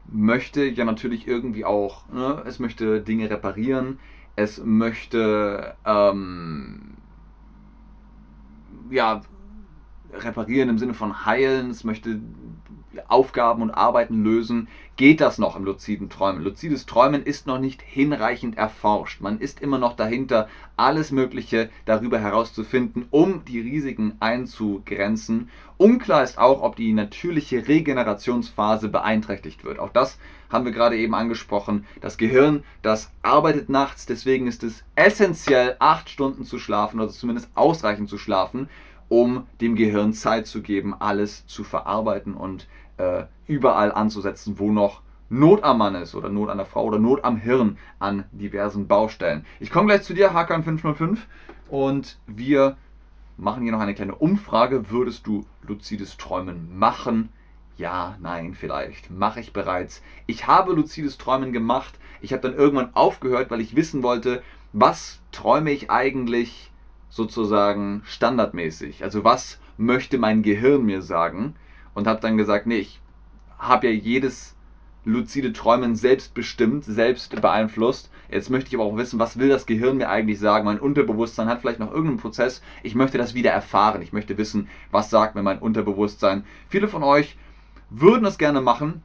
möchte 0.06 0.64
ja 0.64 0.84
natürlich 0.84 1.26
irgendwie 1.26 1.64
auch, 1.64 2.08
ne, 2.08 2.42
es 2.46 2.58
möchte 2.58 3.00
Dinge 3.00 3.30
reparieren, 3.30 3.98
es 4.36 4.62
möchte 4.64 5.76
ähm, 5.84 6.96
ja, 8.90 9.20
reparieren 10.12 10.68
im 10.68 10.78
Sinne 10.78 10.94
von 10.94 11.24
heilen, 11.26 11.70
es 11.70 11.84
möchte 11.84 12.20
Aufgaben 13.08 13.62
und 13.62 13.70
Arbeiten 13.70 14.22
lösen, 14.22 14.68
geht 14.96 15.20
das 15.20 15.38
noch 15.38 15.56
im 15.56 15.64
luziden 15.64 16.10
Träumen. 16.10 16.42
Luzides 16.42 16.86
Träumen 16.86 17.22
ist 17.22 17.46
noch 17.46 17.58
nicht 17.58 17.82
hinreichend 17.82 18.56
erforscht. 18.56 19.20
Man 19.20 19.38
ist 19.38 19.60
immer 19.60 19.78
noch 19.78 19.94
dahinter, 19.94 20.48
alles 20.76 21.10
Mögliche 21.10 21.70
darüber 21.86 22.18
herauszufinden, 22.18 23.06
um 23.10 23.44
die 23.44 23.60
Risiken 23.60 24.16
einzugrenzen. 24.20 25.48
Unklar 25.78 26.22
ist 26.22 26.38
auch, 26.38 26.62
ob 26.62 26.76
die 26.76 26.92
natürliche 26.92 27.66
Regenerationsphase 27.66 28.88
beeinträchtigt 28.88 29.64
wird. 29.64 29.78
Auch 29.78 29.90
das 29.90 30.18
haben 30.50 30.64
wir 30.64 30.72
gerade 30.72 30.96
eben 30.96 31.14
angesprochen. 31.14 31.86
Das 32.00 32.18
Gehirn, 32.18 32.62
das 32.82 33.10
arbeitet 33.22 33.68
nachts, 33.70 34.06
deswegen 34.06 34.46
ist 34.46 34.62
es 34.62 34.84
essentiell, 34.94 35.76
acht 35.78 36.10
Stunden 36.10 36.44
zu 36.44 36.58
schlafen 36.58 37.00
oder 37.00 37.10
zumindest 37.10 37.48
ausreichend 37.54 38.08
zu 38.08 38.18
schlafen 38.18 38.68
um 39.12 39.46
dem 39.60 39.76
Gehirn 39.76 40.14
Zeit 40.14 40.46
zu 40.46 40.62
geben, 40.62 40.94
alles 40.98 41.46
zu 41.46 41.64
verarbeiten 41.64 42.32
und 42.32 42.66
äh, 43.02 43.26
überall 43.46 43.92
anzusetzen, 43.92 44.58
wo 44.58 44.70
noch 44.70 45.02
Not 45.28 45.64
am 45.64 45.78
Mann 45.78 45.94
ist 45.94 46.14
oder 46.14 46.28
Not 46.28 46.50
an 46.50 46.58
der 46.58 46.66
Frau 46.66 46.84
oder 46.84 46.98
Not 46.98 47.24
am 47.24 47.36
Hirn 47.36 47.78
an 47.98 48.24
diversen 48.32 48.86
Baustellen. 48.86 49.46
Ich 49.60 49.70
komme 49.70 49.86
gleich 49.86 50.02
zu 50.02 50.14
dir, 50.14 50.34
Hakan 50.34 50.62
505, 50.62 51.26
und 51.68 52.18
wir 52.26 52.76
machen 53.38 53.62
hier 53.62 53.72
noch 53.72 53.80
eine 53.80 53.94
kleine 53.94 54.14
Umfrage. 54.14 54.90
Würdest 54.90 55.26
du 55.26 55.46
luzides 55.62 56.18
Träumen 56.18 56.78
machen? 56.78 57.30
Ja, 57.78 58.16
nein, 58.20 58.54
vielleicht. 58.54 59.10
Mache 59.10 59.40
ich 59.40 59.54
bereits. 59.54 60.02
Ich 60.26 60.46
habe 60.46 60.74
luzides 60.74 61.16
Träumen 61.16 61.52
gemacht. 61.52 61.98
Ich 62.20 62.32
habe 62.32 62.42
dann 62.42 62.54
irgendwann 62.54 62.94
aufgehört, 62.94 63.50
weil 63.50 63.62
ich 63.62 63.74
wissen 63.74 64.02
wollte, 64.02 64.42
was 64.74 65.20
träume 65.32 65.70
ich 65.70 65.90
eigentlich 65.90 66.70
sozusagen 67.08 68.02
standardmäßig. 68.04 69.02
Also 69.02 69.24
was 69.24 69.58
möchte 69.78 70.18
mein 70.18 70.42
Gehirn 70.42 70.84
mir 70.84 71.02
sagen? 71.02 71.54
Und 71.94 72.06
habe 72.06 72.20
dann 72.20 72.36
gesagt, 72.36 72.66
nee, 72.66 72.78
ich 72.78 73.00
habe 73.58 73.88
ja 73.88 73.92
jedes 73.92 74.56
luzide 75.04 75.52
Träumen 75.52 75.96
selbst 75.96 76.34
bestimmt, 76.34 76.84
selbst 76.84 77.40
beeinflusst. 77.40 78.10
Jetzt 78.30 78.50
möchte 78.50 78.68
ich 78.68 78.74
aber 78.74 78.84
auch 78.84 78.96
wissen, 78.96 79.18
was 79.18 79.38
will 79.38 79.48
das 79.48 79.66
Gehirn 79.66 79.96
mir 79.96 80.08
eigentlich 80.08 80.38
sagen? 80.38 80.64
Mein 80.64 80.80
Unterbewusstsein 80.80 81.48
hat 81.48 81.60
vielleicht 81.60 81.80
noch 81.80 81.90
irgendeinen 81.90 82.18
Prozess. 82.18 82.62
Ich 82.82 82.94
möchte 82.94 83.18
das 83.18 83.34
wieder 83.34 83.50
erfahren. 83.50 84.02
Ich 84.02 84.12
möchte 84.12 84.38
wissen, 84.38 84.68
was 84.90 85.10
sagt 85.10 85.34
mir 85.34 85.42
mein 85.42 85.58
Unterbewusstsein. 85.58 86.44
Viele 86.68 86.88
von 86.88 87.02
euch 87.02 87.36
würden 87.90 88.24
es 88.24 88.38
gerne 88.38 88.60
machen. 88.60 89.02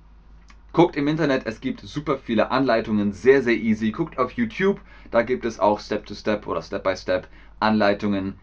Guckt 0.71 0.95
im 0.95 1.07
Internet, 1.07 1.45
es 1.45 1.59
gibt 1.59 1.81
super 1.81 2.17
viele 2.17 2.51
Anleitungen, 2.51 3.11
sehr, 3.11 3.41
sehr 3.41 3.55
easy. 3.55 3.91
Guckt 3.91 4.19
auf 4.19 4.33
YouTube, 4.33 4.79
da 5.09 5.23
gibt 5.23 5.43
es 5.43 5.59
auch 5.59 5.79
Step-to-Step 5.79 6.43
-Step 6.43 6.47
oder 6.47 6.61
Step-by-Step 6.61 7.23
-Step 7.25 7.29
Anleitungen 7.59 8.35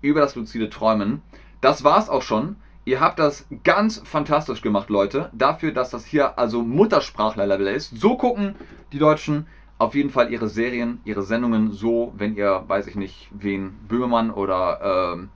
über 0.00 0.20
das 0.20 0.36
luzide 0.36 0.70
Träumen. 0.70 1.22
Das 1.60 1.82
war's 1.82 2.08
auch 2.08 2.22
schon. 2.22 2.56
Ihr 2.86 3.00
habt 3.00 3.18
das 3.18 3.46
ganz 3.62 4.00
fantastisch 4.04 4.62
gemacht, 4.62 4.88
Leute. 4.88 5.30
Dafür, 5.32 5.72
dass 5.72 5.90
das 5.90 6.06
hier 6.06 6.38
also 6.38 6.62
Muttersprachler-Level 6.62 7.66
ist. 7.66 7.96
So 7.96 8.16
gucken 8.16 8.54
die 8.92 8.98
Deutschen 8.98 9.46
auf 9.78 9.94
jeden 9.94 10.10
Fall 10.10 10.32
ihre 10.32 10.48
Serien, 10.48 11.00
ihre 11.04 11.22
Sendungen 11.22 11.72
so, 11.72 12.12
wenn 12.16 12.36
ihr, 12.36 12.64
weiß 12.66 12.86
ich 12.86 12.96
nicht, 12.96 13.28
wen 13.32 13.72
Böhmermann 13.88 14.30
oder 14.30 15.16
äh, 15.18 15.26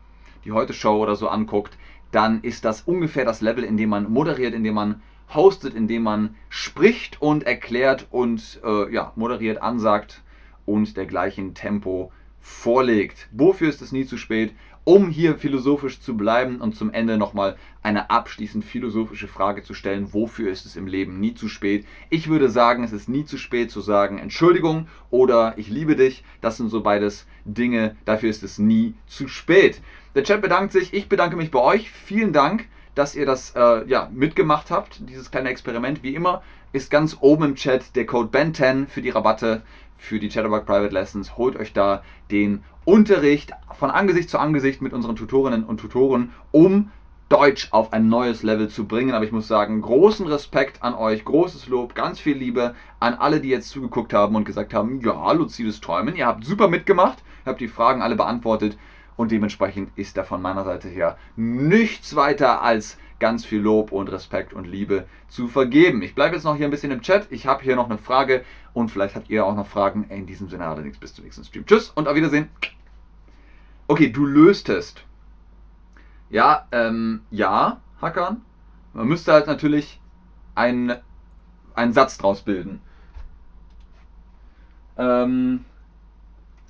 die 0.45 0.53
Heute-Show 0.53 1.03
oder 1.03 1.17
so 1.17 1.29
anguckt, 1.29 1.77
dann 2.13 2.43
ist 2.43 2.65
das 2.65 2.83
ungefähr 2.83 3.25
das 3.25 3.41
Level, 3.41 3.65
in 3.65 3.77
dem 3.77 3.89
man 3.91 4.11
moderiert, 4.11 4.55
in 4.55 4.65
dem 4.65 4.75
man 4.75 5.03
hostet, 5.35 5.75
in 5.75 5.89
dem 5.89 6.03
man 6.03 6.37
spricht 6.49 7.21
und 7.21 7.45
erklärt 7.45 8.07
und 8.11 8.61
äh, 8.65 8.93
ja, 8.93 9.13
moderiert, 9.17 9.63
ansagt 9.63 10.23
und 10.67 10.97
dergleichen 10.97 11.55
Tempo 11.55 12.13
vorlegt. 12.41 13.29
Wofür 13.33 13.69
ist 13.69 13.83
es 13.83 13.93
nie 13.93 14.05
zu 14.05 14.19
spät? 14.19 14.55
Um 14.85 15.09
hier 15.09 15.37
philosophisch 15.37 16.01
zu 16.01 16.17
bleiben 16.17 16.61
und 16.61 16.77
zum 16.77 16.93
Ende 16.93 17.17
nochmal 17.17 17.57
eine 17.83 18.11
abschließend 18.11 18.65
philosophische 18.65 19.29
Frage 19.29 19.63
zu 19.63 19.75
stellen. 19.75 20.13
Wofür 20.13 20.51
ist 20.51 20.67
es 20.67 20.77
im 20.77 20.87
Leben 20.87 21.21
nie 21.21 21.35
zu 21.35 21.49
spät? 21.49 21.87
Ich 22.11 22.29
würde 22.29 22.51
sagen, 22.51 22.85
es 22.85 22.93
ist 22.93 23.09
nie 23.09 23.25
zu 23.25 23.39
spät 23.39 23.71
zu 23.71 23.81
sagen 23.81 24.19
Entschuldigung 24.19 24.89
oder 25.11 25.55
ich 25.57 25.69
liebe 25.69 25.97
dich. 25.97 26.25
Das 26.41 26.59
sind 26.59 26.69
so 26.69 26.83
beides 26.83 27.27
Dinge. 27.45 27.97
Dafür 28.05 28.31
ist 28.31 28.43
es 28.43 28.59
nie 28.59 28.95
zu 29.07 29.29
spät. 29.29 29.81
Der 30.15 30.25
Chat 30.25 30.43
bedankt 30.43 30.73
sich. 30.73 30.93
Ich 30.93 31.09
bedanke 31.09 31.37
mich 31.37 31.51
bei 31.51 31.61
euch. 31.61 31.91
Vielen 31.91 32.33
Dank 32.33 32.67
dass 32.95 33.15
ihr 33.15 33.27
das 33.27 33.55
äh, 33.57 33.87
ja, 33.87 34.09
mitgemacht 34.13 34.71
habt, 34.71 35.09
dieses 35.09 35.31
kleine 35.31 35.49
Experiment. 35.49 36.03
Wie 36.03 36.15
immer 36.15 36.43
ist 36.73 36.91
ganz 36.91 37.17
oben 37.21 37.45
im 37.45 37.55
Chat 37.55 37.95
der 37.95 38.07
Code 38.07 38.37
BEN10 38.37 38.89
für 38.89 39.03
die 39.03 39.11
Rabatte 39.11 39.63
für 40.05 40.21
die 40.21 40.29
Chatterbug 40.29 40.67
Private 40.67 40.93
Lessons. 40.93 41.37
Holt 41.37 41.57
euch 41.57 41.73
da 41.73 42.03
den 42.31 42.63
Unterricht 42.85 43.53
von 43.73 43.91
Angesicht 43.91 44.29
zu 44.31 44.39
Angesicht 44.39 44.83
mit 44.83 44.93
unseren 44.93 45.17
Tutorinnen 45.17 45.65
und 45.65 45.81
Tutoren, 45.81 46.33
um 46.53 46.91
Deutsch 47.31 47.69
auf 47.73 47.93
ein 47.93 48.09
neues 48.09 48.43
Level 48.43 48.69
zu 48.69 48.87
bringen. 48.87 49.15
Aber 49.15 49.25
ich 49.25 49.33
muss 49.33 49.49
sagen, 49.49 49.81
großen 49.81 50.27
Respekt 50.27 50.83
an 50.83 50.95
euch, 50.95 51.25
großes 51.25 51.69
Lob, 51.69 51.95
ganz 51.95 52.21
viel 52.21 52.37
Liebe 52.37 52.75
an 53.01 53.15
alle, 53.15 53.41
die 53.41 53.49
jetzt 53.49 53.71
zugeguckt 53.71 54.13
haben 54.13 54.37
und 54.37 54.45
gesagt 54.45 54.75
haben, 54.75 55.01
ja, 55.01 55.33
luzides 55.33 55.81
Träumen, 55.81 56.17
ihr 56.17 56.27
habt 56.27 56.45
super 56.45 56.69
mitgemacht, 56.69 57.23
habt 57.47 57.61
die 57.61 57.69
Fragen 57.69 58.03
alle 58.03 58.17
beantwortet 58.17 58.77
und 59.17 59.33
dementsprechend 59.33 59.91
ist 59.97 60.17
da 60.17 60.25
von 60.25 60.43
meiner 60.43 60.65
Seite 60.65 60.89
her 60.89 61.17
nichts 61.37 62.15
weiter 62.15 62.63
als 62.63 62.99
ganz 63.25 63.47
viel 63.47 63.63
Lob 63.63 63.91
und 63.91 64.13
Respekt 64.13 64.53
und 64.53 64.67
Liebe 64.67 65.07
zu 65.29 65.49
vergeben. 65.49 66.03
Ich 66.03 66.15
bleibe 66.15 66.35
jetzt 66.35 66.45
noch 66.45 66.57
hier 66.57 66.67
ein 66.67 66.71
bisschen 66.71 66.91
im 66.91 67.01
Chat. 67.01 67.27
Ich 67.31 67.47
habe 67.47 67.65
hier 67.65 67.75
noch 67.75 67.89
eine 67.89 67.97
Frage 67.97 68.45
und 68.75 68.91
vielleicht 68.91 69.17
habt 69.17 69.31
ihr 69.31 69.47
auch 69.47 69.55
noch 69.55 69.67
Fragen. 69.67 70.05
In 70.11 70.27
diesem 70.27 70.51
Sinne 70.51 70.67
allerdings 70.67 70.99
bis 70.99 71.15
zum 71.15 71.25
nächsten 71.25 71.43
Stream. 71.43 71.65
Tschüss 71.65 71.89
und 71.89 72.07
auf 72.07 72.17
Wiedersehen. 72.17 72.51
Okay, 73.89 74.11
du 74.11 74.27
löstest. 74.27 75.05
Ja, 76.29 76.69
ähm, 76.71 77.23
ja, 77.31 77.81
Hackern. 77.99 78.43
Man 78.93 79.09
müsste 79.09 79.33
halt 79.33 79.47
natürlich 79.47 80.03
einen, 80.55 80.95
einen 81.75 81.95
Satz 81.95 82.19
draus 82.19 82.43
bilden. 82.43 82.83
Ähm, 84.99 85.65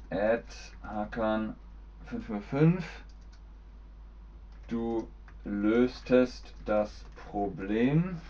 at 0.08 0.44
Hackern 0.84 1.56
555. 2.06 2.84
Du 4.68 5.08
löstest 5.44 6.54
das 6.64 7.04
Problem. 7.16 8.20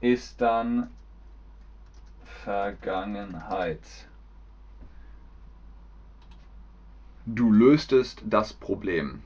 Ist 0.00 0.40
dann 0.40 0.90
Vergangenheit. 2.44 3.80
Du 7.26 7.52
löstest 7.52 8.22
das 8.24 8.52
Problem. 8.54 9.22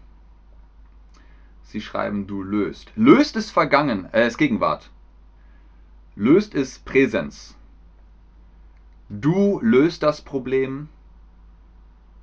Sie 1.63 1.81
schreiben, 1.81 2.27
du 2.27 2.43
löst. 2.43 2.93
Löst 2.97 3.37
ist 3.37 3.51
vergangen, 3.51 4.13
äh, 4.13 4.27
ist 4.27 4.37
Gegenwart. 4.37 4.91
Löst 6.17 6.55
ist 6.55 6.85
Präsenz. 6.85 7.57
Du 9.09 9.61
löst 9.61 10.03
das 10.03 10.23
Problem. 10.23 10.89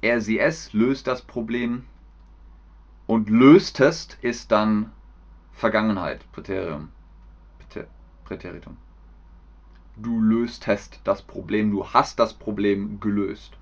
Er, 0.02 0.20
sie, 0.20 0.40
es 0.40 0.74
löst 0.74 1.08
das 1.08 1.22
Problem. 1.22 1.86
Und 3.12 3.30
löstest 3.30 4.17
ist 4.21 4.54
dann 4.54 4.93
Vergangenheit, 5.52 6.32
Präterium. 6.32 6.93
Präteritum. 8.24 8.78
Du 9.97 10.21
löstest 10.21 11.02
das 11.04 11.21
Problem, 11.21 11.71
du 11.71 11.86
hast 11.86 12.19
das 12.19 12.34
Problem 12.34 13.02
gelöst. 13.02 13.58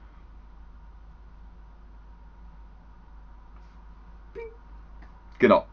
Genau. 5.40 5.66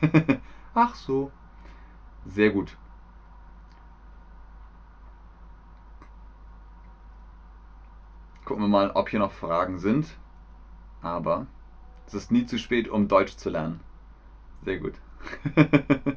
Ach 0.74 0.94
so. 0.94 1.32
Sehr 2.26 2.50
gut. 2.50 2.76
Gucken 8.50 8.64
wir 8.64 8.68
mal, 8.68 8.90
ob 8.94 9.08
hier 9.08 9.20
noch 9.20 9.30
Fragen 9.30 9.78
sind. 9.78 10.08
Aber 11.02 11.46
es 12.08 12.14
ist 12.14 12.32
nie 12.32 12.46
zu 12.46 12.58
spät, 12.58 12.88
um 12.88 13.06
Deutsch 13.06 13.36
zu 13.36 13.48
lernen. 13.48 13.78
Sehr 14.64 14.78
gut. 14.78 14.94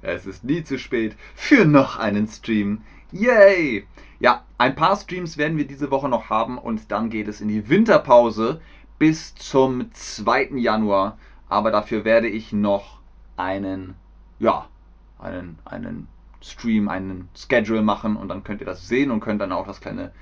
es 0.00 0.24
ist 0.24 0.44
nie 0.44 0.64
zu 0.64 0.78
spät 0.78 1.14
für 1.34 1.66
noch 1.66 1.98
einen 1.98 2.26
Stream. 2.26 2.80
Yay! 3.12 3.86
Ja, 4.20 4.46
ein 4.56 4.74
paar 4.74 4.96
Streams 4.96 5.36
werden 5.36 5.58
wir 5.58 5.66
diese 5.66 5.90
Woche 5.90 6.08
noch 6.08 6.30
haben 6.30 6.56
und 6.56 6.90
dann 6.90 7.10
geht 7.10 7.28
es 7.28 7.42
in 7.42 7.48
die 7.48 7.68
Winterpause 7.68 8.62
bis 8.98 9.34
zum 9.34 9.92
2. 9.92 10.52
Januar. 10.54 11.18
Aber 11.50 11.70
dafür 11.70 12.06
werde 12.06 12.28
ich 12.28 12.54
noch 12.54 13.00
einen, 13.36 13.94
ja, 14.38 14.70
einen, 15.18 15.58
einen 15.64 16.08
Stream, 16.42 16.88
einen 16.88 17.28
Schedule 17.34 17.82
machen 17.82 18.16
und 18.16 18.28
dann 18.28 18.44
könnt 18.44 18.60
ihr 18.60 18.66
das 18.66 18.88
sehen 18.88 19.10
und 19.10 19.20
könnt 19.20 19.40
dann 19.40 19.52
auch 19.52 19.66
das 19.66 19.80
kleine 19.80 20.12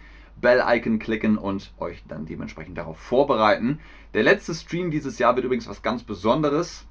Bell-Icon 0.41 0.99
klicken 0.99 1.39
und 1.39 1.73
euch 1.79 2.03
dann 2.09 2.27
dementsprechend 2.27 2.79
darauf 2.79 2.99
vorbereiten. 2.99 3.81
Der 4.15 4.23
letzte 4.23 4.55
Stream 4.55 4.91
dieses 4.91 5.19
Jahr 5.19 5.35
wird 5.37 5.45
übrigens 5.45 5.69
was 5.69 5.83
ganz 5.83 6.03
Besonderes. 6.03 6.87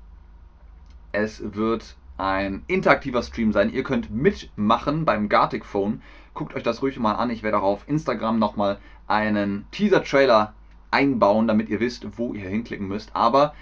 Es 1.12 1.54
wird 1.56 1.96
ein 2.18 2.64
interaktiver 2.68 3.24
Stream 3.24 3.52
sein. 3.52 3.74
Ihr 3.74 3.84
könnt 3.84 4.12
mitmachen 4.12 5.06
beim 5.06 5.28
Gartic 5.28 5.66
Phone. 5.66 6.02
Guckt 6.34 6.56
euch 6.56 6.64
das 6.64 6.82
ruhig 6.82 7.00
mal 7.00 7.16
an. 7.16 7.30
Ich 7.30 7.44
werde 7.44 7.58
auch 7.58 7.64
auf 7.64 7.90
Instagram 7.90 8.40
nochmal 8.40 8.80
einen 9.08 9.66
Teaser-Trailer 9.72 10.54
einbauen, 10.92 11.48
damit 11.48 11.70
ihr 11.70 11.80
wisst, 11.80 12.18
wo 12.18 12.34
ihr 12.34 12.48
hinklicken 12.48 12.88
müsst. 12.88 13.16
Aber 13.16 13.54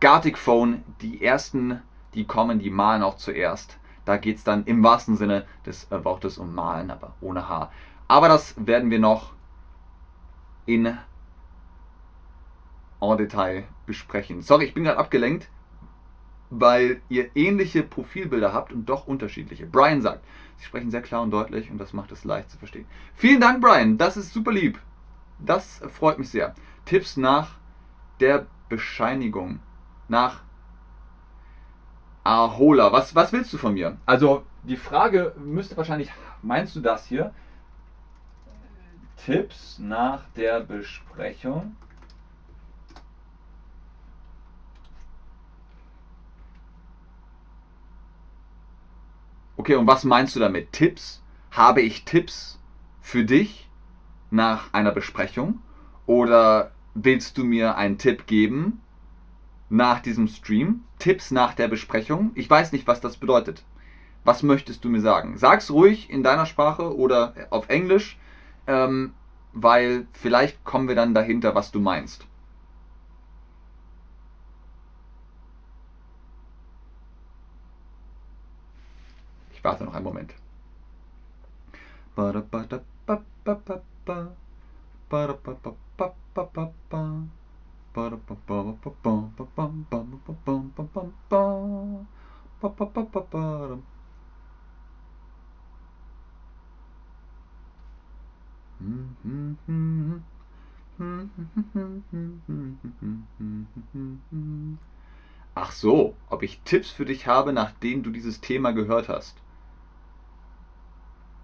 Gartic 0.00 0.38
Phone, 0.38 0.82
die 1.00 1.22
ersten, 1.22 1.82
die 2.14 2.26
kommen, 2.26 2.58
die 2.58 2.70
malen 2.70 3.02
auch 3.02 3.16
zuerst. 3.16 3.78
Da 4.04 4.16
geht 4.16 4.38
es 4.38 4.44
dann 4.44 4.64
im 4.64 4.82
wahrsten 4.82 5.16
Sinne 5.16 5.46
des 5.66 5.90
äh, 5.90 6.04
Wortes 6.04 6.38
um 6.38 6.54
Malen, 6.54 6.90
aber 6.90 7.14
ohne 7.20 7.48
Haar. 7.48 7.72
Aber 8.06 8.28
das 8.28 8.54
werden 8.56 8.90
wir 8.90 8.98
noch 8.98 9.32
in 10.64 10.96
en 13.00 13.16
Detail 13.16 13.64
besprechen. 13.86 14.42
Sorry, 14.42 14.64
ich 14.64 14.74
bin 14.74 14.84
gerade 14.84 14.98
abgelenkt, 14.98 15.48
weil 16.50 17.02
ihr 17.08 17.36
ähnliche 17.36 17.82
Profilbilder 17.82 18.52
habt 18.52 18.72
und 18.72 18.86
doch 18.86 19.06
unterschiedliche. 19.06 19.66
Brian 19.66 20.02
sagt, 20.02 20.24
Sie 20.56 20.64
sprechen 20.64 20.90
sehr 20.90 21.02
klar 21.02 21.22
und 21.22 21.30
deutlich 21.30 21.70
und 21.70 21.78
das 21.78 21.92
macht 21.92 22.10
es 22.10 22.24
leicht 22.24 22.50
zu 22.50 22.58
verstehen. 22.58 22.86
Vielen 23.14 23.40
Dank, 23.40 23.60
Brian, 23.60 23.96
das 23.96 24.16
ist 24.16 24.32
super 24.32 24.52
lieb. 24.52 24.80
Das 25.38 25.80
freut 25.88 26.18
mich 26.18 26.30
sehr. 26.30 26.54
Tipps 26.84 27.16
nach 27.16 27.58
der 28.18 28.46
Bescheinigung, 28.68 29.60
nach 30.08 30.42
Ahola. 32.24 32.92
Was, 32.92 33.14
was 33.14 33.32
willst 33.32 33.52
du 33.52 33.58
von 33.58 33.74
mir? 33.74 33.96
Also 34.06 34.44
die 34.64 34.76
Frage 34.76 35.34
müsste 35.38 35.76
wahrscheinlich, 35.76 36.10
meinst 36.42 36.76
du 36.76 36.80
das 36.80 37.06
hier? 37.06 37.34
Tipps 39.16 39.78
nach 39.78 40.22
der 40.36 40.60
Besprechung. 40.60 41.76
Okay, 49.56 49.74
und 49.74 49.86
was 49.86 50.04
meinst 50.04 50.36
du 50.36 50.40
damit? 50.40 50.72
Tipps? 50.72 51.22
Habe 51.50 51.80
ich 51.80 52.04
Tipps 52.04 52.60
für 53.00 53.24
dich 53.24 53.68
nach 54.30 54.72
einer 54.72 54.92
Besprechung? 54.92 55.60
Oder 56.06 56.70
willst 56.94 57.38
du 57.38 57.44
mir 57.44 57.76
einen 57.76 57.98
Tipp 57.98 58.26
geben, 58.26 58.80
nach 59.70 60.00
diesem 60.00 60.28
Stream, 60.28 60.84
Tipps 60.98 61.30
nach 61.30 61.54
der 61.54 61.68
Besprechung. 61.68 62.32
Ich 62.34 62.48
weiß 62.48 62.72
nicht, 62.72 62.86
was 62.86 63.00
das 63.00 63.16
bedeutet. 63.16 63.64
Was 64.24 64.42
möchtest 64.42 64.84
du 64.84 64.88
mir 64.88 65.00
sagen? 65.00 65.38
Sag's 65.38 65.70
ruhig 65.70 66.10
in 66.10 66.22
deiner 66.22 66.46
Sprache 66.46 66.96
oder 66.96 67.34
auf 67.50 67.68
Englisch, 67.68 68.18
ähm, 68.66 69.14
weil 69.52 70.06
vielleicht 70.12 70.64
kommen 70.64 70.88
wir 70.88 70.94
dann 70.94 71.14
dahinter, 71.14 71.54
was 71.54 71.70
du 71.70 71.80
meinst. 71.80 72.26
Ich 79.52 79.64
warte 79.64 79.84
noch 79.84 79.94
einen 79.94 80.04
Moment. 80.04 80.34
Ba 82.14 82.32
Ach 105.54 105.72
so, 105.72 106.14
ob 106.28 106.42
ich 106.42 106.60
Tipps 106.64 106.90
für 106.90 107.04
dich 107.04 107.26
habe, 107.26 107.52
nachdem 107.52 108.02
du 108.02 108.10
dieses 108.10 108.40
Thema 108.40 108.72
gehört 108.72 109.08
hast. 109.08 109.36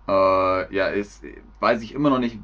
Äh, 0.08 0.74
ja, 0.74 0.86
ist, 0.88 1.24
weiß 1.60 1.82
ich 1.82 1.94
immer 1.94 2.10
noch 2.10 2.18
nicht. 2.18 2.38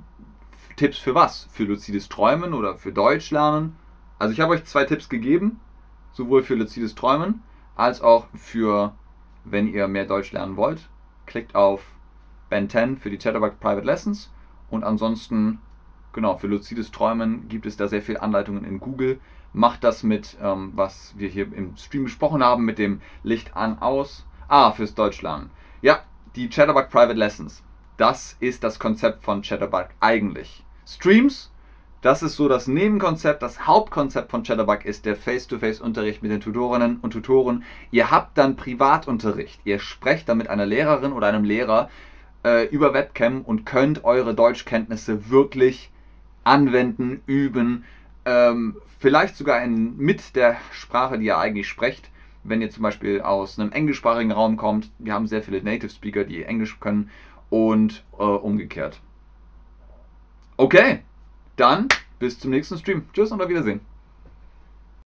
Tipps 0.77 0.99
für 0.99 1.14
was? 1.14 1.49
Für 1.53 1.64
luzides 1.64 2.09
Träumen 2.09 2.55
oder 2.55 2.77
für 2.77 2.92
Deutsch 2.92 3.31
lernen? 3.31 3.77
Also 4.20 4.35
ich 4.35 4.40
habe 4.40 4.52
euch 4.52 4.64
zwei 4.66 4.85
Tipps 4.85 5.09
gegeben, 5.09 5.61
sowohl 6.12 6.42
für 6.42 6.54
luzides 6.54 6.94
Träumen 6.94 7.42
als 7.74 8.02
auch 8.02 8.26
für, 8.35 8.94
wenn 9.44 9.66
ihr 9.66 9.88
mehr 9.88 10.04
Deutsch 10.04 10.30
lernen 10.33 10.59
wollt. 10.59 10.90
Klickt 11.24 11.54
auf 11.54 11.83
Ben 12.50 12.68
10 12.68 12.98
für 12.98 13.09
die 13.09 13.16
Chatterbug 13.16 13.59
Private 13.61 13.87
Lessons 13.87 14.30
und 14.68 14.85
ansonsten, 14.85 15.59
genau, 16.12 16.37
für 16.37 16.48
luzides 16.48 16.90
Träumen 16.90 17.48
gibt 17.48 17.64
es 17.64 17.78
da 17.78 17.88
sehr 17.88 18.02
viele 18.02 18.20
Anleitungen 18.20 18.66
in 18.66 18.78
Google. 18.78 19.18
Macht 19.54 19.85
das 19.85 20.02
mit, 20.02 20.37
ähm, 20.42 20.72
was 20.74 21.14
wir 21.16 21.30
hier 21.30 21.50
im 21.54 21.78
Stream 21.78 22.04
besprochen 22.04 22.44
haben, 22.44 22.66
mit 22.66 22.78
dem 22.78 23.00
Licht 23.22 23.56
an, 23.56 23.78
aus. 23.78 24.26
Ah, 24.48 24.72
fürs 24.72 24.94
Deutschlernen. 24.94 25.48
Ja, 25.80 26.00
die 26.37 26.50
Chatterbug 26.50 26.90
Private 26.90 27.18
Lessons. 27.18 27.62
Das 27.96 28.37
ist 28.38 28.64
das 28.64 28.78
Konzept 28.78 29.24
von 29.24 29.40
Chatterbug 29.40 29.88
eigentlich. 29.98 30.62
Streams, 30.87 31.50
das 32.03 32.23
ist 32.23 32.37
so 32.37 32.49
das 32.49 32.67
Nebenkonzept. 32.67 33.43
Das 33.43 33.67
Hauptkonzept 33.67 34.31
von 34.31 34.43
Chatterbug 34.43 34.85
ist 34.85 35.05
der 35.05 35.17
Face-to-Face-Unterricht 35.17 36.23
mit 36.23 36.31
den 36.31 36.41
Tutorinnen 36.41 36.99
und 37.01 37.13
Tutoren. 37.13 37.65
Ihr 37.91 38.11
habt 38.11 38.39
dann 38.39 38.57
Privatunterricht. 38.57 39.61
Ihr 39.65 39.79
sprecht 39.79 40.29
dann 40.29 40.39
mit 40.39 40.49
einer 40.49 40.67
Lehrerin 40.67 41.13
oder 41.13 41.27
einem 41.27 41.45
Lehrer 41.45 41.91
äh, 42.45 42.67
über 42.69 42.95
Webcam 42.95 43.43
und 43.43 43.67
könnt 43.67 44.05
eure 44.05 44.35
Deutschkenntnisse 44.35 45.29
wirklich 45.31 45.91
anwenden, 46.43 47.21
üben, 47.27 47.85
ähm, 48.25 48.77
vielleicht 48.99 49.37
sogar 49.37 49.63
in, 49.63 49.97
mit 49.99 50.37
der 50.37 50.57
Sprache, 50.73 51.19
die 51.19 51.27
ihr 51.27 51.39
eigentlich 51.39 51.69
sprecht. 51.69 52.11
Wenn 52.43 52.63
ihr 52.63 52.71
zum 52.71 52.83
Beispiel 52.83 53.21
aus 53.21 53.59
einem 53.59 53.73
englischsprachigen 53.73 54.33
Raum 54.33 54.57
kommt, 54.57 54.91
wir 54.99 55.13
haben 55.13 55.27
sehr 55.27 55.43
viele 55.43 55.63
Native 55.63 55.91
Speaker, 55.91 56.25
die 56.25 56.45
Englisch 56.45 56.81
können 56.81 57.11
und 57.51 58.05
äh, 58.19 58.23
umgekehrt. 58.23 59.01
Okay, 60.57 61.01
dann 61.61 61.88
bis 62.18 62.38
zum 62.38 62.51
nächsten 62.51 62.79
Stream. 62.79 63.05
Tschüss 63.12 63.31
und 63.31 63.42
auf 63.42 63.49
Wiedersehen. 63.49 63.81